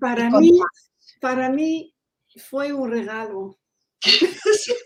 [0.00, 0.58] Para mí,
[1.20, 1.94] para mí
[2.36, 3.58] fue un regalo.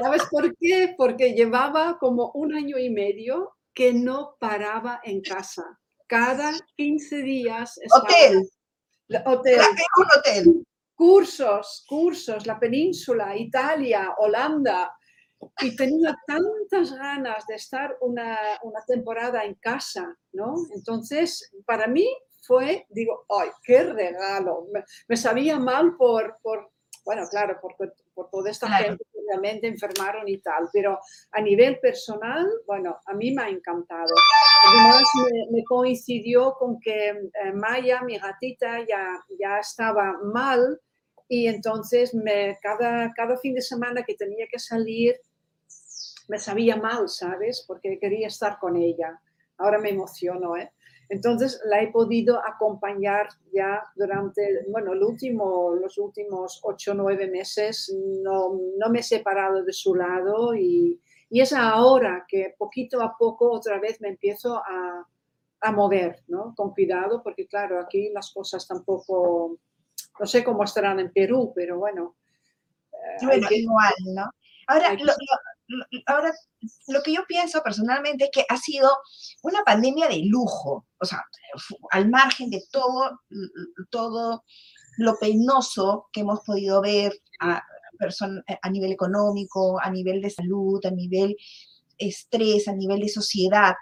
[0.00, 0.94] ¿Sabes por qué?
[0.96, 5.64] Porque llevaba como un año y medio que no paraba en casa.
[6.06, 7.80] Cada 15 días.
[7.90, 8.48] Hotel.
[9.24, 9.60] Hotel.
[9.96, 10.67] Un hotel
[10.98, 14.92] cursos, cursos, la península, Italia, Holanda,
[15.60, 18.36] y tenía tantas ganas de estar una,
[18.84, 20.56] temporada en casa, ¿no?
[20.74, 22.04] Entonces, para mí
[22.42, 24.66] fue, digo, ¡ay, qué regalo!
[25.06, 26.72] Me, sabía mal por, por,
[27.04, 30.98] bueno, claro, por, por toda esta gente que realmente enfermaron y tal, pero
[31.30, 34.12] a nivel personal, bueno, a mí me ha encantado.
[34.66, 35.04] Además,
[35.52, 40.80] me, coincidió con que eh, Maya, mi gatita, ya, ya estaba mal
[41.28, 42.16] y entonces
[42.62, 45.16] cada, cada fin de semana que tenía que salir
[46.28, 47.64] me sabía mal, ¿sabes?
[47.66, 49.20] Porque quería estar con ella.
[49.56, 50.72] Ahora me emociono, ¿eh?
[51.10, 57.26] Entonces la he podido acompañar ya durante, bueno, el último, los últimos ocho o nueve
[57.28, 57.94] meses.
[58.22, 61.00] No, no, me he separado de su lado y,
[61.30, 65.08] y, es ahora que poquito a poco otra vez me empiezo a,
[65.60, 66.54] a mover, ¿no?
[66.54, 69.58] Con cuidado, porque claro, aquí las cosas tampoco
[70.18, 72.16] no sé cómo estarán en Perú, pero bueno.
[72.92, 74.30] Eh, bueno, igual, ¿no?
[74.66, 75.12] Ahora lo,
[76.06, 76.32] ahora,
[76.88, 78.90] lo que yo pienso personalmente es que ha sido
[79.42, 81.24] una pandemia de lujo, o sea,
[81.90, 83.20] al margen de todo,
[83.90, 84.44] todo
[84.98, 87.62] lo penoso que hemos podido ver a,
[88.62, 91.36] a nivel económico, a nivel de salud, a nivel
[91.96, 93.74] estrés, a nivel de sociedad,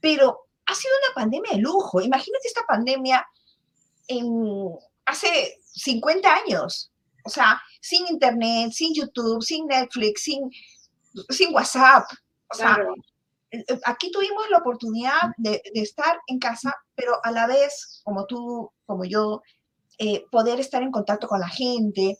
[0.00, 2.00] pero ha sido una pandemia de lujo.
[2.00, 3.24] Imagínate esta pandemia
[4.08, 4.26] en,
[5.04, 6.90] hace 50 años.
[7.24, 10.50] O sea, sin internet, sin YouTube, sin Netflix, sin,
[11.28, 12.04] sin WhatsApp.
[12.48, 12.78] O sea,
[13.50, 18.26] eh, eh, aquí tuvimos la oportunidad de, estar en casa, pero a la vez, como
[18.26, 19.42] tú, como yo,
[19.98, 22.18] eh, poder estar en contacto con la gente.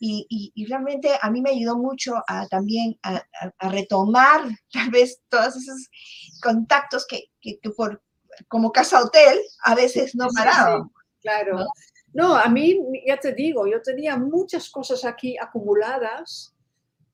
[0.00, 3.20] y, y, realmente a mí me ayudó mucho a, también a,
[3.68, 4.42] retomar
[4.72, 5.88] tal vez todos esos
[6.40, 8.00] contactos que, que, por
[8.46, 10.90] como casa hotel a veces no paraban.
[11.20, 11.58] claro.
[11.58, 11.66] ¿no?
[12.36, 16.54] A mí, ya te digo, yo tenía muchas cosas aquí acumuladas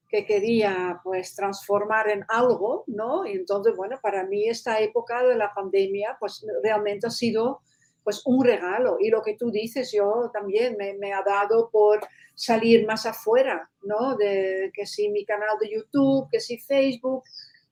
[0.09, 3.26] que quería pues transformar en algo, ¿no?
[3.26, 7.61] Y entonces, bueno, para mí esta época de la pandemia pues realmente ha sido
[8.05, 8.99] pues un regalo.
[9.01, 12.01] Y lo que tú dices, yo también me, me ha dado por
[12.34, 14.16] salir más afuera, ¿no?
[14.16, 17.24] De que si mi canal de YouTube, que si Facebook.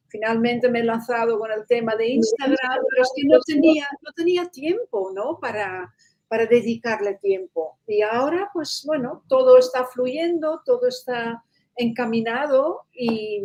[0.09, 2.59] Finalmente me he lanzado con el tema de Instagram,
[2.91, 5.39] pero es que no tenía, no tenía tiempo, ¿no?
[5.41, 5.91] Para,
[6.33, 7.79] para dedicarle tiempo.
[7.87, 11.45] Y ahora, pues bueno, todo está fluyendo, todo está
[11.77, 13.43] encaminado y,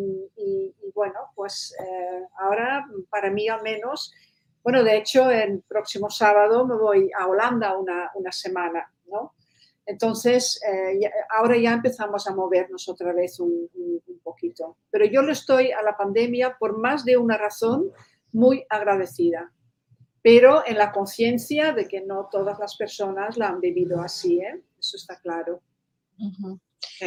[0.95, 4.13] bueno, pues eh, ahora para mí al menos,
[4.63, 9.33] bueno, de hecho el próximo sábado me voy a Holanda una, una semana, ¿no?
[9.85, 14.77] Entonces, eh, ahora ya empezamos a movernos otra vez un, un, poquito.
[14.89, 17.91] Pero yo le estoy a la pandemia por más de una razón
[18.31, 19.51] muy agradecida,
[20.28, 24.61] pero en la conciencia de que no todas las personas la han vivido así, ¿eh?
[24.78, 25.61] eso está claro.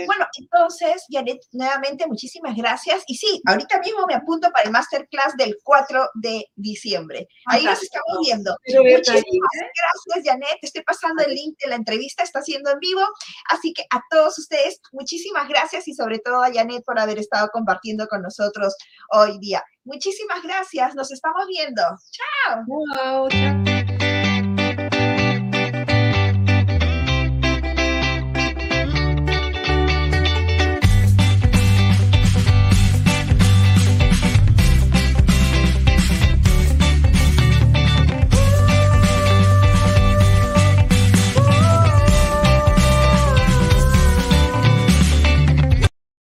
[0.07, 3.03] Bueno, entonces, Janet, nuevamente muchísimas gracias.
[3.07, 7.29] Y sí, ahorita mismo me apunto para el masterclass del 4 de diciembre.
[7.47, 8.57] Ahí nos estamos viendo.
[8.67, 10.59] Muchísimas gracias, Janet.
[10.63, 13.03] estoy pasando el link de la entrevista, está siendo en vivo.
[13.49, 17.49] Así que a todos ustedes, muchísimas gracias y sobre todo a Janet por haber estado
[17.53, 18.75] compartiendo con nosotros
[19.11, 19.63] hoy día.
[19.85, 20.95] Muchísimas gracias.
[20.95, 21.83] Nos estamos viendo.
[22.11, 23.29] Chao.
[23.31, 23.80] Chao.